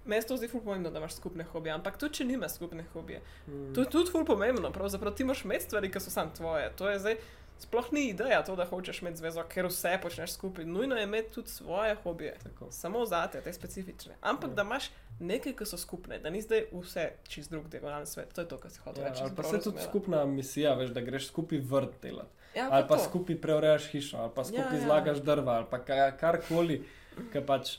meni 0.05 0.21
se 0.21 0.27
to 0.27 0.38
zdi 0.38 0.47
ful 0.47 0.62
pomembno, 0.62 0.91
da 0.91 0.99
imaš 0.99 1.13
skupne 1.13 1.43
hobije, 1.43 1.73
ampak 1.73 1.97
tudi 1.97 2.13
če 2.13 2.25
nimaš 2.25 2.51
skupne 2.51 2.86
hobije. 2.93 3.21
Mm. 3.47 3.73
To 3.73 3.81
je 3.81 3.89
tudi 3.89 4.12
ful 4.12 4.25
pomembno, 4.25 4.71
pravzaprav 4.71 5.13
ti 5.13 5.23
moraš 5.23 5.43
imeti 5.43 5.65
stvari, 5.65 5.91
ki 5.91 5.99
so 5.99 6.10
samo 6.10 6.31
tvoje. 6.31 6.71
To 6.75 6.89
je 6.89 6.99
zdaj 6.99 7.17
sploh 7.60 7.91
ni 7.91 8.10
ideja 8.10 8.43
to, 8.43 8.55
da 8.55 8.65
hočeš 8.65 9.01
imeti 9.01 9.17
zvezo, 9.17 9.43
ker 9.49 9.65
vse 9.65 9.99
počneš 10.01 10.31
skupaj. 10.31 10.65
Nujno 10.65 10.95
je 10.95 11.03
imeti 11.03 11.33
tudi 11.33 11.49
svoje 11.49 11.95
hobije. 11.95 12.38
Tako. 12.43 12.71
Samo 12.71 13.05
zate, 13.05 13.41
te 13.41 13.53
specifične. 13.53 14.15
Ampak 14.21 14.49
Ja. 14.49 14.55
da 14.55 14.62
imaš 14.62 14.89
nekaj, 15.19 15.53
ki 15.53 15.65
so 15.65 15.77
skupne, 15.77 16.19
da 16.19 16.29
ni 16.29 16.41
zdaj 16.41 16.67
vse 16.71 17.12
čist 17.27 17.51
drug 17.51 17.67
diagonalni 17.67 18.05
svet. 18.05 18.33
To 18.33 18.41
je 18.41 18.47
to, 18.47 18.57
kar 18.57 18.71
si 18.71 18.79
hotel 18.79 19.03
Ja, 19.03 19.10
reči. 19.10 19.36
pa 19.36 19.43
se 19.43 19.60
tudi 19.60 19.81
skupna 19.81 20.25
misija, 20.25 20.73
veš, 20.73 20.89
da 20.89 21.01
greš 21.01 21.27
skupaj 21.27 21.57
vrt 21.60 22.01
delati. 22.01 22.37
Ja, 22.55 22.69
ali 22.71 22.88
pa 22.88 22.97
to. 22.97 23.03
skupaj 23.03 23.41
preurejaš 23.41 23.88
hišo, 23.91 24.17
ali 24.17 24.31
pa 24.36 24.43
skupaj 24.43 24.65
Ja, 24.65 24.73
ja, 24.73 24.79
ja. 24.79 24.86
zlagaš 24.86 25.17
drva, 25.17 25.51
ali 25.53 25.65
pa 25.69 25.77
ka- 25.79 26.17
karkoli, 26.17 26.83
ki 27.31 27.41
pač 27.41 27.77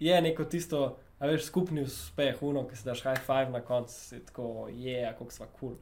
je 0.00 0.20
neko 0.22 0.44
tisto, 0.44 0.96
a 1.18 1.26
veš, 1.26 1.44
skupni 1.44 1.82
uspeh, 1.82 2.42
uno, 2.42 2.66
ki 2.68 2.76
si 2.76 2.84
daš 2.84 3.02
high 3.02 3.20
five 3.20 3.50
na 3.50 3.60
koncu, 3.60 3.92
si 3.92 4.20
tako 4.20 4.68
je, 4.68 5.00
yeah, 5.00 5.12
kako 5.12 5.30
sva 5.30 5.46
kul. 5.46 5.76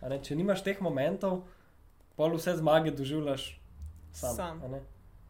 Cool. 0.00 0.18
Če 0.22 0.36
nimaš 0.36 0.62
teh 0.64 0.80
momentov, 0.80 1.42
pol 2.16 2.36
vse 2.36 2.56
zmage 2.56 2.90
doživljaš 2.90 3.60
sam. 4.12 4.36
Sam. 4.36 4.62
ne. 4.70 4.80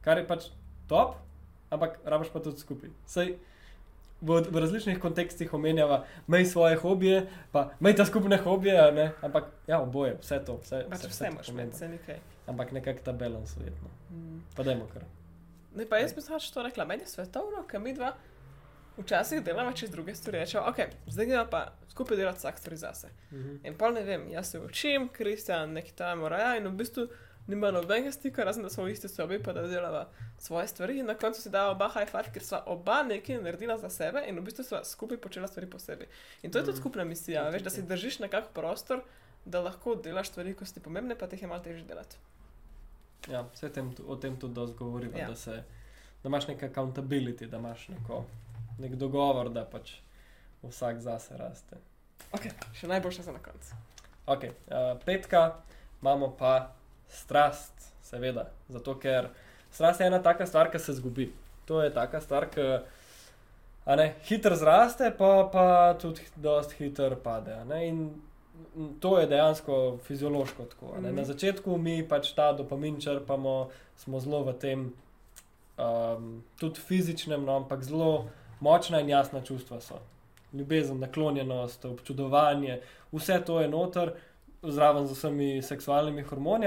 Kar 0.00 0.18
je 0.18 0.26
pač 0.26 0.50
top, 0.88 1.16
ampak 1.70 1.98
rabaš 2.04 2.28
pa 2.32 2.40
tudi 2.40 2.60
skupaj. 2.60 2.90
Sej, 3.06 3.34
v, 4.20 4.40
v 4.50 4.56
različnih 4.58 4.98
kontekstih 4.98 5.54
omenjava, 5.54 6.04
mej 6.26 6.44
svoje 6.44 6.76
hobije, 6.76 7.26
pa 7.52 7.70
mej 7.80 7.96
ta 7.96 8.06
skupne 8.06 8.36
hobije, 8.36 8.78
a 8.80 8.90
ne? 8.90 9.12
ampak 9.22 9.44
ja, 9.66 9.80
oboje, 9.80 10.16
vse 10.22 10.40
to. 10.46 10.58
Vse, 10.62 10.84
Pač 10.90 10.98
vse, 10.98 11.08
vse 11.08 11.30
imaš 11.32 11.46
pomembno. 11.46 11.72
med, 11.72 11.78
se 11.78 11.88
nekaj. 11.88 12.18
Ampak 12.46 12.72
nekako 12.72 13.04
ta 13.04 13.12
balans 13.12 13.56
verjetno. 13.56 13.88
Mm. 14.10 14.40
Pa 14.56 14.62
dajmo 14.62 14.88
kar. 14.92 15.04
Ne, 15.76 15.86
pa 15.86 16.00
jaz 16.00 16.14
bi 16.14 16.24
samo 16.24 16.40
še 16.40 16.50
to 16.54 16.62
rekla, 16.66 16.84
meni 16.84 17.06
je 17.06 17.12
svetovno, 17.12 17.62
ker 17.70 17.80
mi 17.80 17.94
dva 17.94 18.14
včasih 18.98 19.44
delamo 19.44 19.72
čez 19.72 19.90
druge 19.90 20.14
stvari. 20.14 20.40
Rečemo, 20.42 20.64
ok, 20.66 20.80
zdaj 21.06 21.26
gremo 21.26 21.46
pa 21.50 21.60
skupaj 21.92 22.16
delati 22.16 22.38
vsak 22.38 22.58
stvari 22.58 22.76
zase. 22.76 23.08
Mhm. 23.32 23.56
In 23.64 23.78
pa 23.78 23.90
ne 23.90 24.02
vem, 24.02 24.30
jaz 24.30 24.50
se 24.50 24.60
učim, 24.60 25.08
Kristjan 25.08 25.72
nekaj 25.72 25.94
tam 25.94 26.24
raja 26.26 26.56
in 26.58 26.66
v 26.66 26.74
bistvu 26.80 27.06
nima 27.48 27.70
nobenega 27.70 28.12
stika, 28.12 28.44
razen 28.44 28.62
da 28.62 28.70
smo 28.70 28.84
v 28.84 28.90
isti 28.90 29.08
sobi, 29.08 29.38
pa 29.38 29.52
da 29.52 29.62
delava 29.64 30.06
svoje 30.38 30.68
stvari 30.68 30.98
in 30.98 31.06
na 31.06 31.14
koncu 31.14 31.40
si 31.40 31.50
dava 31.50 31.70
oba 31.70 31.88
high 31.90 32.06
five, 32.06 32.30
ker 32.30 32.42
sva 32.42 32.62
oba 32.66 33.02
nekaj 33.04 33.38
naredila 33.38 33.78
za 33.78 33.90
sebe 33.90 34.22
in 34.22 34.36
v 34.36 34.42
bistvu 34.42 34.64
sva 34.64 34.82
skupaj 34.84 35.16
počela 35.18 35.48
stvari 35.48 35.66
posebej. 35.68 36.06
In 36.42 36.50
to 36.50 36.58
je 36.58 36.64
tudi 36.64 36.72
Mhm. 36.72 36.80
skupna 36.80 37.04
misija, 37.04 37.42
Ja, 37.42 37.50
veš, 37.50 37.62
da 37.62 37.70
si 37.70 37.82
držiš 37.82 38.18
nekako 38.20 38.48
prostor, 38.52 39.02
da 39.44 39.60
lahko 39.60 39.94
delaš 39.96 40.28
stvari, 40.28 40.54
ko 40.54 40.64
so 40.64 40.74
ti 40.74 40.80
pomembne, 40.80 41.16
pa 41.16 41.26
te 41.26 41.36
jih 41.36 41.42
je 41.42 41.48
malo 41.48 41.62
težje 41.62 41.84
delati. 41.84 42.16
Ja, 43.28 43.44
vse 43.44 43.68
tem, 43.70 43.94
o 44.06 44.16
tem 44.16 44.36
tudi 44.36 44.54
dosti 44.54 44.76
govorimo, 44.76 45.18
Ja. 45.18 45.28
da, 45.28 45.34
se, 45.36 45.62
da 46.22 46.28
imaš 46.28 46.46
nek 46.46 46.62
accountability, 46.62 47.46
da 47.46 47.56
imaš 47.56 47.88
neko, 47.88 48.24
nek 48.78 48.94
dogovor, 48.94 49.48
da 49.50 49.64
pač 49.64 49.94
vsak 50.62 50.98
zase 50.98 51.36
raste. 51.36 51.76
Ok, 52.32 52.42
še 52.74 52.86
najboljše 52.86 53.22
za 53.22 53.32
na 53.32 53.38
koncu. 53.38 53.74
Ok, 54.26 54.44
uh, 54.44 54.50
petka 55.04 55.54
imamo 56.02 56.30
pa 56.30 56.72
strast, 57.08 57.92
seveda, 58.02 58.48
zato 58.68 58.94
ker 58.98 59.28
strast 59.70 60.00
je 60.00 60.06
ena 60.06 60.22
taka 60.22 60.46
stvar, 60.46 60.70
ki 60.70 60.78
se 60.78 60.92
zgubi. 60.92 61.32
To 61.64 61.82
je 61.82 61.92
taka 61.94 62.20
stvar, 62.20 62.48
ki 62.50 62.66
ne, 63.96 64.14
hitro 64.28 64.56
zraste, 64.56 65.12
pa, 65.18 65.48
pa 65.52 65.94
tudi 66.00 66.20
dosti 66.36 66.74
hitro 66.78 67.16
pade. 67.16 67.56
In 67.82 68.10
mm, 68.76 68.94
to 69.00 69.18
je 69.18 69.26
dejansko 69.26 69.98
fiziološko 70.04 70.64
tako. 70.64 70.94
ne. 71.00 71.08
Mhm. 71.08 71.16
Na 71.16 71.24
začetku 71.24 71.78
mi 71.78 72.08
pač 72.08 72.32
ta 72.32 72.52
dopamin 72.52 73.00
črpamo, 73.00 73.68
smo 73.96 74.20
zelo 74.20 74.44
v 74.44 74.52
tem, 74.52 74.92
um, 75.78 76.42
tudi 76.60 76.80
fizičnem, 76.80 77.44
no, 77.44 77.56
ampak 77.56 77.82
zelo 77.84 78.28
močna 78.60 79.00
in 79.00 79.08
jasna 79.08 79.40
čustva 79.40 79.80
so. 79.80 80.00
Ljubezen, 80.52 80.98
naklonjenost, 80.98 81.84
občudovanje, 81.84 82.80
vse 83.12 83.42
to 83.46 83.60
je 83.60 83.68
noter, 83.68 84.14
zraven 84.72 85.06
z 85.06 85.16
vsemi 85.16 85.50
seksualnimi 85.62 86.22
hormoni. 86.22 86.66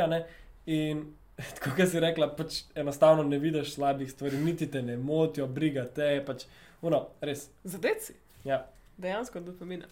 In 0.65 1.05
tako 1.57 1.75
kot 1.77 1.89
si 1.89 1.99
rekla, 1.99 2.29
pač 2.37 2.63
enostavno 2.75 3.23
ne 3.23 3.39
vidiš 3.41 3.73
slabih 3.75 4.11
stvari, 4.11 4.37
niti 4.37 4.67
te 4.71 4.81
ne 4.81 4.97
motijo, 4.97 5.47
briga 5.47 5.85
te, 5.85 6.13
pač, 6.25 6.45
uno, 6.81 7.07
res. 7.21 7.47
Zadeci. 7.63 8.13
Ja. 8.45 8.65
Dejansko 9.01 9.39
dopamina. 9.39 9.87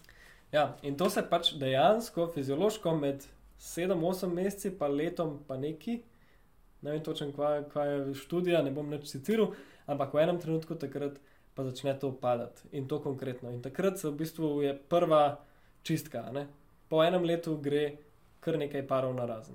Ja, 0.52 0.76
in 0.82 0.96
to 0.98 1.10
se 1.10 1.22
pač 1.26 1.52
dejansko, 1.58 2.30
fiziološko, 2.34 2.94
med 2.98 3.26
7-8 3.60 4.32
meseci, 4.34 4.72
pa 4.78 4.88
letom, 4.90 5.38
pa 5.46 5.56
neki, 5.60 6.00
ne 6.82 6.94
vem 6.94 7.02
točno, 7.04 7.30
kva, 7.34 7.60
kva 7.70 7.84
je 7.86 8.14
študija, 8.22 8.62
ne 8.66 8.72
bom 8.74 8.88
več 8.90 9.10
citiral, 9.12 9.52
ampak 9.90 10.14
v 10.14 10.24
enem 10.24 10.40
trenutku 10.42 10.78
takrat 10.80 11.18
pa 11.54 11.66
začne 11.66 11.92
to 11.98 12.12
padati 12.14 12.70
in 12.72 12.88
to 12.88 13.00
konkretno. 13.02 13.50
In 13.50 13.62
takrat 13.62 13.98
se 13.98 14.08
v 14.08 14.16
bistvu 14.22 14.62
je 14.62 14.74
prva 14.88 15.40
čistka. 15.82 16.22
Ne? 16.32 16.46
Po 16.90 17.00
enem 17.00 17.22
letu 17.24 17.54
gre 17.58 17.96
kar 18.40 18.56
nekaj 18.56 18.82
parov 18.84 19.14
na 19.14 19.24
razen. 19.24 19.54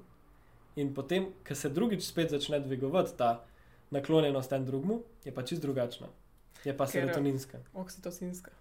In 0.75 0.91
potem, 0.91 1.27
ko 1.41 1.55
se 1.55 1.69
drugič 1.69 2.03
spet 2.03 2.29
začne 2.29 2.59
dvigovati 2.59 3.11
ta 3.13 3.43
naklonjenost 3.91 4.51
en 4.51 4.65
drugmu, 4.65 4.95
je 5.23 5.31
pa 5.31 5.43
čist 5.43 5.61
drugačna. 5.61 6.07
Je 6.63 6.73
pa 6.73 6.85
Ker- 6.85 6.91
serotoninska. 6.91 7.57
Oksitocinska. 7.73 8.51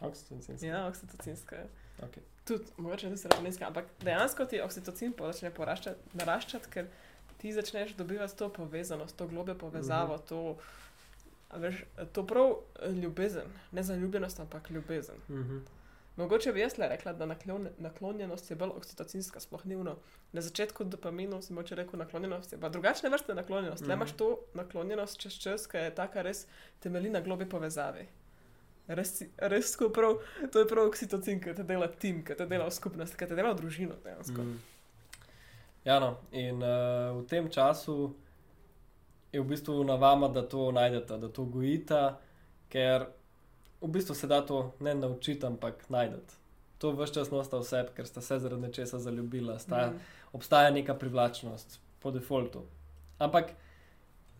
Oksitocinska. 0.00 0.66
Ja, 0.66 0.86
oksitocinska. 0.86 1.56
je. 1.56 1.66
Okay. 2.00 2.22
Tudi, 2.44 2.64
mogoče 2.76 3.06
tudi 3.06 3.16
serotoninska, 3.18 3.66
ampak 3.66 3.84
dejansko 4.00 4.44
ti 4.46 4.60
oksitocin 4.60 5.12
začne 5.16 5.50
poraščati, 5.52 6.00
naraščati, 6.14 6.68
ker 6.68 6.86
ti 7.38 7.52
začneš 7.52 7.94
dobivati 7.94 8.36
to 8.36 8.48
povezanost, 8.50 9.16
to 9.16 9.26
globe 9.26 9.54
povezavo, 9.54 10.16
Mhm. 10.16 10.24
to, 10.24 10.56
a 11.50 11.58
veš, 11.58 11.84
to 12.12 12.26
prav 12.26 12.56
ljubezen, 12.94 13.46
ne 13.72 13.82
zaljubljenost, 13.82 14.40
ampak 14.40 14.70
ljubezen. 14.70 15.16
Mhm. 15.28 15.58
Mogoče 16.16 16.52
bi 16.52 16.60
jaz 16.60 16.78
le 16.78 16.88
rekla, 16.88 17.12
da 17.12 17.26
naklon, 17.26 17.68
naklonjenost 17.78 18.50
je 18.50 18.56
bolj 18.56 18.70
oksitocinska, 18.76 19.40
sploh 19.40 19.64
ni 19.66 19.76
uno. 19.76 19.96
Na 20.32 20.40
začetku 20.40 20.84
dopaminu 20.84 21.42
si 21.42 21.52
moče 21.52 21.74
rekel 21.74 21.98
naklonjenost, 21.98 22.52
je 22.52 22.60
pa 22.60 22.68
drugačne 22.68 23.10
vrste 23.10 23.34
naklonjenost. 23.34 23.82
Mm 23.82 23.84
Mhm. 23.84 23.92
-hmm. 23.92 23.96
imaš 23.96 24.12
to 24.12 24.38
naklonjenost 24.54 25.20
čez 25.20 25.32
čas, 25.32 25.66
ki 25.66 25.76
je 25.76 25.94
taka 25.94 26.22
res 26.22 26.46
temelji 26.80 27.10
na 27.10 27.20
globi 27.20 27.48
povezavi. 27.48 28.06
Res, 28.88 29.22
res 29.38 29.76
prav, 29.94 30.18
to 30.52 30.58
je 30.58 30.68
prav 30.68 30.86
oksitocin, 30.86 31.40
ki 31.40 31.54
te 31.54 31.62
dela 31.62 31.88
tim, 31.88 32.24
ki 32.24 32.34
te 32.34 32.46
dela 32.46 32.66
v 32.66 32.70
skupnost, 32.70 33.16
ki 33.16 33.26
te 33.26 33.34
dela 33.34 33.52
v 33.52 33.56
družino 33.56 33.94
dejansko. 34.04 34.42
Mm. 34.42 34.46
Mm. 34.48 34.60
Ja, 35.84 36.00
no, 36.00 36.16
in 36.32 36.62
uh, 36.62 37.22
v 37.22 37.26
tem 37.26 37.48
času 37.50 38.14
je 39.32 39.40
v 39.40 39.44
bistvu 39.44 39.84
na 39.84 39.94
vama, 39.94 40.28
da 40.28 40.42
to 40.42 40.72
najdete, 40.72 41.18
da 41.18 41.28
to 41.28 41.44
gojite, 41.44 42.14
ker 42.68 43.06
v 43.82 43.88
bistvu 43.88 44.14
se 44.14 44.26
da 44.26 44.40
to 44.46 44.72
ne 44.80 44.94
naučiti, 44.94 45.46
ampak 45.46 45.88
najdete. 45.88 46.34
To 46.78 46.92
vse 46.92 47.14
čas 47.14 47.30
nosta 47.30 47.58
vse, 47.58 47.84
ker 47.96 48.06
ste 48.06 48.20
se 48.20 48.38
zaradi 48.38 48.62
nečesa 48.62 48.98
zaljubila, 48.98 49.58
sta, 49.58 49.90
mm. 49.90 50.00
Obstaja 50.32 50.70
neka 50.70 50.94
privlačnost 50.94 51.80
po 52.00 52.10
defaultu. 52.10 52.64
Ampak 53.18 53.52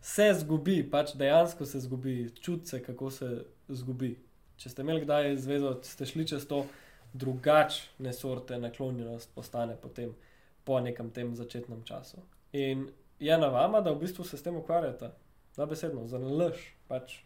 se 0.01 0.33
zgubi, 0.33 0.81
pač 0.91 1.13
dejansko 1.15 1.65
se 1.65 1.79
zgubi, 1.79 2.31
čuti 2.41 2.67
se, 2.67 2.83
kako 2.83 3.11
se 3.11 3.45
zgubi. 3.69 4.17
Če 4.57 4.69
ste 4.69 4.81
imeli 4.81 5.05
kdaj 5.05 5.37
zvezo, 5.37 5.77
ste 5.83 6.05
šli 6.05 6.27
čez 6.27 6.47
to, 6.47 6.65
drugačne 7.13 8.13
sorte 8.13 8.57
naklonjenost 8.57 9.29
postane 9.35 9.75
potem 9.81 10.15
po 10.63 10.79
nekem 10.79 11.11
tem 11.11 11.35
začetnem 11.35 11.83
času. 11.83 12.17
In 12.51 12.87
je 13.19 13.37
na 13.37 13.47
vama, 13.47 13.81
da 13.81 13.91
v 13.91 13.99
bistvu 13.99 14.25
se 14.25 14.37
s 14.37 14.43
tem 14.43 14.55
ukvarjate, 14.55 15.11
da 15.57 15.65
besedno, 15.65 16.07
za 16.07 16.19
nalož. 16.19 16.57
Pač 16.87 17.21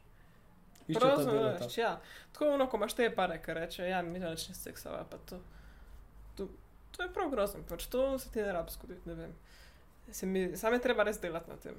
Prozno, 0.93 1.33
veš, 1.33 1.77
ja. 1.77 1.99
Tako 2.31 2.53
ono, 2.53 2.69
ko 2.69 2.77
imaš 2.77 2.93
te 2.93 3.09
pare, 3.15 3.41
ki 3.43 3.53
reče, 3.53 3.89
ja, 3.89 4.01
mi 4.01 4.19
nič 4.19 4.47
ne 4.49 4.55
seksava, 4.55 5.03
pa 5.09 5.17
to, 5.29 5.39
to, 6.35 6.47
to 6.95 7.03
je 7.03 7.13
prav 7.13 7.29
grozno, 7.31 7.63
pač 7.69 7.87
to 7.91 8.19
se 8.19 8.31
ti 8.31 8.41
ne 8.41 8.53
rabi 8.53 8.71
zgoditi, 8.71 9.09
ne 9.09 9.15
vem. 9.15 9.35
Se 10.11 10.25
mi, 10.25 10.49
sam 10.57 10.73
je 10.73 10.81
treba 10.81 11.03
res 11.03 11.19
delati 11.21 11.51
na 11.51 11.57
tem. 11.57 11.75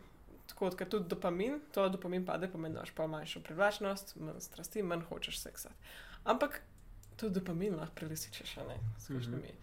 Tako, 0.48 0.70
ker 0.76 0.88
tudi 0.88 1.08
dopamin, 1.08 1.60
to, 1.72 1.88
dopamin 1.92 2.24
pade, 2.26 2.48
pomeni, 2.48 2.74
da 2.74 2.80
imaš 2.80 2.92
pa 2.96 3.06
manjšo 3.06 3.40
privlačnost, 3.44 4.16
manj 4.16 4.40
strasti, 4.44 4.82
manj 4.82 5.04
hočeš 5.08 5.40
seksati. 5.40 5.74
Ampak 6.24 6.60
tudi 7.16 7.40
dopamin 7.40 7.76
lahko 7.76 7.94
prelisičeš, 8.00 8.56
ne, 8.68 8.76
s 8.98 9.12
kakšnimi. 9.12 9.54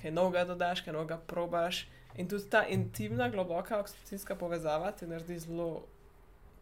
Kaj 0.00 0.12
novega 0.16 0.44
dodaš, 0.48 0.84
kaj 0.84 0.96
novega 0.96 1.20
probaš. 1.32 1.86
In 2.16 2.28
tudi 2.28 2.48
ta 2.50 2.64
intimna, 2.66 3.28
globoka 3.30 3.78
oksitocinska 3.80 4.34
povezava 4.34 4.92
ti 4.92 5.06
naredi 5.06 5.38
zelo 5.38 5.84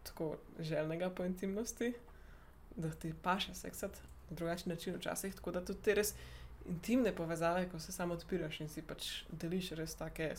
tako 0.02 0.36
željnega 0.58 1.10
po 1.10 1.24
intimnosti, 1.24 1.92
da 2.78 2.90
ti 2.90 3.14
paše 3.22 3.54
seksati 3.54 4.00
na 4.30 4.36
drugačen 4.36 4.72
način 4.72 4.94
včasih. 4.96 5.34
Tako 5.34 5.50
da 5.50 5.64
tudi 5.64 5.82
te 5.82 5.94
res 5.94 6.14
intimne 6.68 7.12
povezave, 7.16 7.68
ko 7.68 7.78
se 7.80 7.92
samo 7.92 8.14
odpiraš 8.14 8.60
in 8.60 8.68
si 8.68 8.82
pač 8.82 9.22
deliš 9.32 9.70
res 9.70 9.94
take 9.94 10.34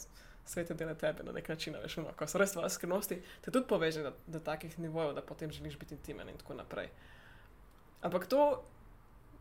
svete 0.45 0.73
dele 0.73 0.95
tebe 0.97 1.23
na 1.23 1.31
nek 1.31 1.49
način, 1.49 1.75
veš, 1.83 1.97
ono, 1.97 2.13
ko 2.17 2.27
so 2.27 2.37
res 2.41 2.51
tvoje 2.51 2.69
skrivnosti, 2.69 3.21
te 3.41 3.51
tudi 3.51 3.67
poveže 3.67 4.03
do, 4.03 4.13
do 4.27 4.39
takih 4.39 4.79
nivojev, 4.79 5.13
da 5.13 5.21
potem 5.21 5.51
želiš 5.51 5.77
biti 5.77 5.93
intimen 5.95 6.29
in 6.29 6.37
tako 6.37 6.53
naprej. 6.53 6.89
Ampak 8.01 8.27
to 8.27 8.63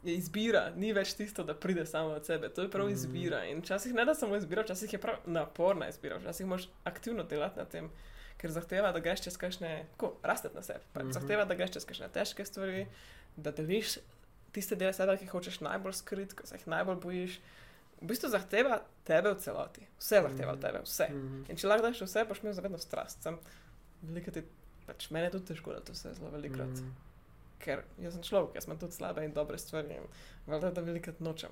je 0.04 0.14
izbira, 0.14 0.70
ni 0.76 0.92
več 0.92 1.14
tisto, 1.14 1.44
da 1.44 1.54
pride 1.54 1.86
samo 1.86 2.08
od 2.18 2.26
sebe, 2.26 2.48
to 2.48 2.62
je 2.62 2.70
prav 2.70 2.86
Mhm. 2.86 2.94
izbira. 2.94 3.44
In 3.44 3.60
včasih 3.60 3.94
ne 3.94 4.04
da 4.04 4.14
samo 4.14 4.36
izbira, 4.36 4.62
včasih 4.62 4.92
je 4.92 5.00
prav 5.00 5.16
naporna 5.26 5.88
izbira, 5.88 6.18
včasih 6.18 6.46
moraš 6.46 6.68
aktivno 6.84 7.24
delati 7.24 7.58
na 7.58 7.64
tem, 7.64 7.90
ker 8.38 8.50
zahteva, 8.50 8.92
da 8.92 9.00
greš 9.00 9.20
čez 9.20 9.36
kakšne, 9.36 9.86
tako 9.90 10.12
rasteti 10.22 10.54
na 10.54 10.62
sebi, 10.62 10.84
pač 10.92 11.04
Mhm. 11.04 11.12
zahteva, 11.12 11.44
da 11.44 11.54
greš 11.54 11.70
čez 11.72 11.84
kakšne 11.84 12.08
težke 12.08 12.44
stvari, 12.44 12.86
da 13.36 13.50
deliš 13.50 13.98
tiste 14.52 14.76
dele 14.76 14.92
sebe, 14.92 15.16
ki 15.16 15.24
jih 15.24 15.30
hočeš 15.30 15.60
najbolj 15.60 15.92
skriti, 15.94 16.34
ko 16.34 16.46
se 16.46 16.54
jih 16.54 16.66
najbolj 16.66 16.96
bojiš. 16.96 17.40
V 18.00 18.06
bistvu 18.06 18.28
zahteva 18.28 18.76
tebe 19.04 19.34
v 19.34 19.38
celoti, 19.38 19.82
vse 19.98 20.22
zahteva 20.22 20.52
od 20.52 20.58
Mhm. 20.58 20.62
tebe, 20.62 20.78
vse. 20.80 21.08
Mhm. 21.10 21.42
In 21.48 21.56
če 21.56 21.66
lahko 21.66 21.82
daš 21.82 22.00
vse, 22.00 22.24
boš 22.24 22.38
imel 22.38 22.52
zavedno 22.52 22.78
strast. 22.78 23.22
Sem 23.22 23.38
veliko 24.02 24.30
ti, 24.30 24.42
pač 24.86 25.10
meni 25.10 25.26
je 25.26 25.30
tudi 25.32 25.46
težko, 25.46 25.72
da 25.72 25.80
to 25.80 25.92
vse 25.92 26.14
zelo 26.14 26.30
velikrat. 26.30 26.68
Mm. 26.68 26.72
Mhm. 26.78 26.92
Ker 27.58 27.82
jaz 27.98 28.12
sem 28.14 28.22
človek, 28.22 28.54
jaz 28.54 28.66
imam 28.66 28.78
tudi 28.78 28.92
slabe 28.92 29.24
in 29.24 29.32
dobre 29.32 29.58
stvari. 29.58 29.90
In 29.90 30.06
valjda, 30.46 30.70
da 30.70 30.80
velikrat 30.80 31.20
nočem 31.20 31.50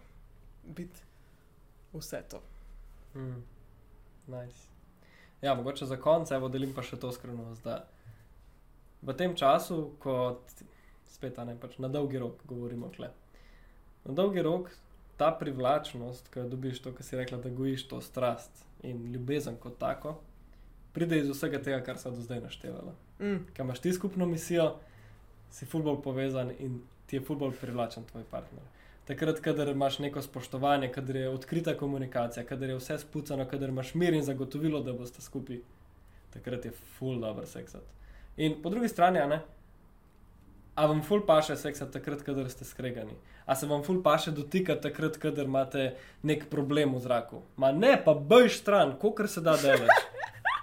biti 0.64 1.01
vse 1.92 2.22
to. 2.22 2.40
Mm. 3.14 3.42
Nice. 4.29 4.76
Ja, 5.42 5.55
mogoče 5.55 5.87
za 5.87 5.96
konec, 6.01 6.31
evo, 6.33 6.49
delim 6.49 6.72
pa 6.75 6.83
še 6.83 6.96
to 7.01 7.12
skrivnost, 7.12 7.64
da 7.64 7.85
v 9.03 9.14
tem 9.16 9.37
času, 9.37 9.92
ko 10.01 10.40
t- 10.57 10.64
spet 11.12 11.38
ne 11.44 11.57
pač 11.61 11.77
na 11.79 11.88
dolgi 11.92 12.18
rok 12.18 12.40
govorimo, 12.49 12.88
kle, 12.94 13.11
na 14.05 14.14
dolgi 14.16 14.42
rok 14.42 14.70
ta 15.16 15.31
privlačnost, 15.33 16.29
ki 16.33 16.42
jo 16.42 16.49
dobiš, 16.53 16.81
to, 16.85 16.92
kar 16.92 17.05
si 17.07 17.16
rekla, 17.16 17.38
da 17.40 17.53
gojiš 17.53 17.87
to 17.88 18.01
strast 18.05 18.64
in 18.85 19.07
ljubezen 19.12 19.57
kot 19.61 19.79
tako, 19.81 20.18
pride 20.96 21.20
iz 21.20 21.31
vsega 21.31 21.61
tega, 21.62 21.81
kar 21.85 22.01
sem 22.01 22.14
do 22.16 22.25
zdaj 22.25 22.42
naštevala. 22.44 22.92
Mm. 23.20 23.46
Ker 23.53 23.64
imaš 23.64 23.81
ti 23.85 23.92
skupno 23.96 24.27
misijo, 24.29 24.75
si 25.53 25.68
fulbol 25.68 26.03
povezan 26.03 26.53
in 26.59 26.81
ti 27.07 27.16
je 27.16 27.25
fulbol 27.25 27.53
privlačen 27.61 28.05
tvoj 28.05 28.25
partner. 28.31 28.64
Takrat, 29.07 29.40
kadar 29.40 29.69
imaš 29.69 29.99
neko 30.03 30.23
spoštovanje, 30.23 30.88
kadar 30.92 31.16
je 31.16 31.29
odkrita 31.31 31.77
komunikacija, 31.79 32.42
kadar 32.47 32.69
je 32.69 32.77
vse 32.77 32.99
spucano, 32.99 33.45
kadar 33.47 33.69
imaš 33.69 33.95
mir 33.95 34.14
in 34.14 34.23
zagotovilo, 34.23 34.81
da 34.83 34.92
boste 34.92 35.23
skupaj, 35.23 35.61
takrat 36.35 36.64
je 36.64 36.73
ful 36.97 37.21
dobro 37.21 37.47
seksat. 37.47 37.83
In 38.37 38.57
po 38.62 38.71
drugi 38.71 38.88
strani, 38.88 39.21
a 39.23 39.27
ne, 39.27 39.38
a 40.75 40.87
vam 40.87 41.03
ful 41.03 41.23
paše 41.27 41.55
seksat 41.57 41.92
takrat, 41.95 42.25
kadar 42.27 42.51
ste 42.51 42.64
skregani. 42.64 43.14
A 43.47 43.55
se 43.55 43.66
vam 43.66 43.85
ful 43.87 44.03
paše 44.03 44.31
dotikati 44.35 44.83
takrat, 44.88 45.16
kadar 45.23 45.47
imate 45.47 45.92
nek 46.23 46.49
problem 46.51 46.95
v 46.95 47.01
zraku. 47.01 47.45
Ma 47.57 47.71
ne, 47.73 47.95
pa 48.05 48.14
bejš 48.14 48.59
stran, 48.61 48.97
kolikor 49.01 49.29
se 49.29 49.40
da 49.40 49.55
delaš. 49.62 50.03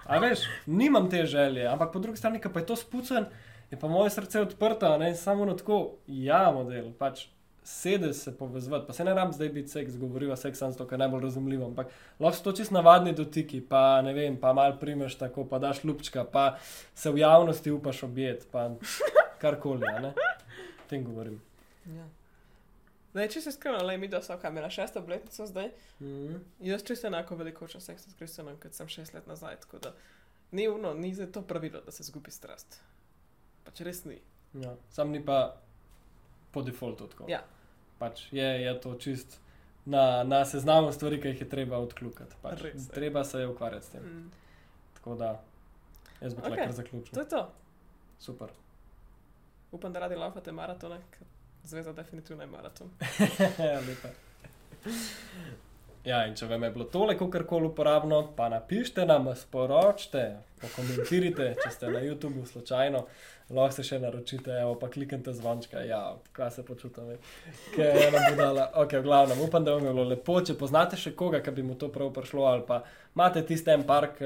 A 0.03 0.19
veš, 0.19 0.43
nimam 0.67 1.07
te 1.09 1.23
želje, 1.25 1.63
ampak 1.67 1.93
po 1.93 1.99
drugi 1.99 2.19
strani, 2.19 2.41
ko 2.43 2.51
pa 2.51 2.59
je 2.59 2.65
to 2.65 2.75
spucan, 2.75 3.25
je 3.71 3.79
pa 3.79 3.87
moje 3.87 4.09
srce 4.09 4.41
odprto, 4.41 4.91
ne 4.97 5.15
samo 5.15 5.45
na 5.45 5.55
tako, 5.55 5.95
ja, 6.07 6.51
model, 6.51 6.91
pač 6.99 7.29
sede 7.63 8.13
se 8.13 8.37
povezati, 8.37 8.87
pa 8.87 8.93
se 8.93 9.03
ne 9.03 9.13
rabim 9.13 9.33
zdaj 9.33 9.49
biti 9.49 9.69
seks, 9.69 9.97
govoriva 9.97 10.35
seks, 10.35 10.59
samo 10.59 10.71
zato, 10.71 10.87
ker 10.87 10.93
je 10.93 11.05
najbolj 11.05 11.21
razumljivo, 11.21 11.65
ampak 11.65 11.87
lahko 12.19 12.37
so 12.37 12.43
to 12.43 12.51
čist 12.57 12.71
navadni 12.71 13.13
dotiki, 13.13 13.61
pa 13.61 14.01
ne 14.01 14.13
vem, 14.13 14.37
pa 14.39 14.53
mal 14.53 14.79
primeš 14.79 15.15
tako, 15.17 15.45
pa 15.45 15.59
daš 15.59 15.83
lupčka, 15.83 16.23
pa 16.23 16.57
se 16.95 17.11
v 17.11 17.23
javnosti 17.23 17.71
upaš 17.71 18.03
objet, 18.03 18.47
pa 18.51 18.71
karkoli, 19.41 19.87
ne, 20.01 20.13
o 20.85 20.89
tem 20.89 21.03
govorim. 21.03 21.41
Ja. 21.85 22.07
Ne, 23.13 23.27
če 23.29 23.43
se 23.43 23.51
iskreno, 23.53 23.81
le 23.85 23.97
mi 24.01 24.09
dosa, 24.09 24.39
kaj 24.41 24.51
imela 24.51 24.69
šesta 24.73 24.99
obletnica 24.99 25.45
zdaj. 25.45 25.69
Mhm. 26.01 26.37
Jaz 26.65 26.83
čisto 26.83 27.07
enako 27.07 27.35
veliko 27.35 27.67
časa 27.67 27.93
seksa 27.93 28.09
s 28.09 28.17
Kristjanom, 28.17 28.57
kot 28.59 28.73
sem 28.73 28.89
šest 28.89 29.13
let 29.13 29.27
nazaj. 29.29 29.59
Tako 29.61 29.79
da 29.79 29.93
ni 30.51 30.67
uno, 30.67 30.93
ni 30.93 31.13
za 31.13 31.27
to 31.27 31.41
pravilo, 31.41 31.81
da 31.85 31.91
se 31.91 32.03
zgubi 32.03 32.31
strast. 32.31 32.81
Pač 33.63 33.81
res 33.85 34.03
ni. 34.05 34.17
Ja, 34.53 34.75
sam 34.89 35.11
ni 35.11 35.21
pa 35.25 35.55
po 36.51 36.61
defaultu 36.61 37.07
tako. 37.07 37.25
Ja. 37.29 37.43
Pač 38.03 38.25
je, 38.35 38.47
je 38.65 38.71
to 38.83 38.95
čist 38.99 39.37
na, 39.85 40.23
na 40.27 40.41
seznamu 40.45 40.91
stvari, 40.91 41.21
ki 41.23 41.31
jih 41.31 41.41
je 41.45 41.49
treba 41.49 41.79
odkljukati. 41.79 42.35
Pač. 42.41 42.65
Res. 42.65 42.87
Treba 42.91 43.23
se 43.23 43.39
je 43.39 43.47
ukvarjati 43.47 43.85
s 43.85 43.95
tem. 43.95 44.03
Mm. 44.03 44.31
Tako 44.97 45.15
da, 45.15 45.29
jaz 46.19 46.35
bi 46.35 46.41
okay. 46.41 46.65
kar 46.65 46.75
zaključil. 46.75 47.13
To 47.13 47.23
je 47.23 47.29
to. 47.29 47.43
Super. 48.19 48.51
Upam, 49.71 49.93
da 49.93 50.03
radi 50.03 50.19
laufate 50.19 50.51
maratone, 50.51 50.99
ker 51.15 51.31
zveza 51.63 51.93
definitivno 51.95 52.43
je 52.43 52.51
maraton. 52.51 52.91
Lepa. 53.87 54.11
Ja, 56.03 56.25
in 56.27 56.33
če 56.35 56.49
vam 56.49 56.65
je 56.65 56.69
bilo 56.75 56.85
tole 56.91 57.13
kakorkoli 57.15 57.69
uporabno, 57.69 58.17
pa 58.35 58.49
napišite 58.51 59.05
nam, 59.07 59.29
sporočite, 59.39 60.23
pokomentirajte, 60.59 61.45
če 61.61 61.69
ste 61.71 61.91
na 61.93 62.01
YouTubu 62.03 62.43
slučajno, 62.49 63.05
lahko 63.55 63.77
se 63.77 63.85
še 63.87 64.01
naročite, 64.03 64.51
evo 64.65 64.73
pa 64.81 64.89
kliknite 64.91 65.31
zvončka, 65.37 65.85
ja, 65.87 66.01
kaj 66.35 66.51
se 66.57 66.65
počutim, 66.67 67.13
ker 67.71 67.85
je 67.87 68.09
ena 68.09 68.25
budala. 68.25 68.65
Ok, 68.83 68.97
v 68.99 69.07
glavnem, 69.07 69.45
upam, 69.47 69.63
da 69.63 69.77
vam 69.77 69.87
je 69.87 69.93
bilo 69.95 70.05
lepo, 70.09 70.35
če 70.43 70.57
poznate 70.59 70.99
še 70.99 71.15
koga, 71.15 71.39
ki 71.45 71.55
bi 71.55 71.63
mu 71.69 71.79
to 71.79 71.87
prav 71.93 72.11
prišlo, 72.17 72.49
ali 72.51 72.67
pa 72.67 72.81
imate 73.15 73.45
tiste 73.47 73.71
en 73.71 73.87
park, 73.87 74.19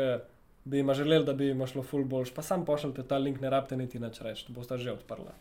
bi 0.66 0.82
ima 0.82 0.98
želeli, 0.98 1.30
da 1.30 1.38
bi 1.38 1.52
ima 1.54 1.70
šlo 1.70 1.86
full 1.86 2.10
boljš, 2.10 2.34
pa 2.34 2.42
sam 2.42 2.66
pošljite 2.66 3.06
ta 3.06 3.22
link, 3.22 3.38
ne 3.42 3.54
rabite 3.54 3.78
niti 3.78 4.02
nič 4.02 4.18
reči, 4.26 4.50
boste 4.50 4.82
že 4.82 4.98
odprla. 4.98 5.38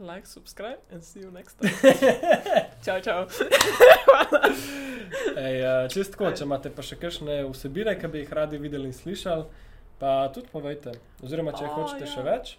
Like, 0.00 0.26
subscribe 0.26 0.80
and 0.90 1.04
see 1.04 1.20
you 1.20 1.30
next 1.30 1.60
time. 1.60 1.76
čau, 2.84 2.96
čau. 3.04 3.28
Ej, 5.36 5.60
uh, 5.60 5.84
čist 5.92 6.16
tako, 6.16 6.30
če 6.32 6.46
imate 6.46 6.72
pa 6.72 6.80
še 6.80 6.96
kakšne 6.96 7.42
vsebine, 7.50 7.92
ki 8.00 8.08
bi 8.08 8.22
jih 8.22 8.32
radi 8.32 8.56
videli 8.62 8.88
in 8.88 8.96
slišali, 8.96 9.44
pa 10.00 10.32
tudi 10.32 10.48
povejte. 10.48 10.96
Oziroma, 11.20 11.52
če 11.52 11.68
oh, 11.68 11.76
hočete 11.76 12.06
ja. 12.06 12.08
ja. 12.08 12.14
še 12.14 12.24
več, 12.24 12.54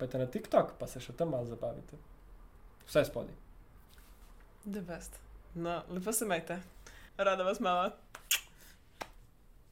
pojdite 0.00 0.22
na 0.22 0.30
TikTok, 0.32 0.72
pa 0.80 0.88
se 0.88 1.04
še 1.04 1.12
tam 1.20 1.36
malo 1.36 1.44
zabavite. 1.52 2.00
Vse 2.88 3.04
spodaj. 3.10 3.36
The 4.64 4.80
best. 4.80 5.20
No, 5.52 5.82
lepo 5.92 6.16
se 6.16 6.24
majte. 6.24 6.62
Rada 7.20 7.44
vas 7.44 7.60
mama. 7.60 7.92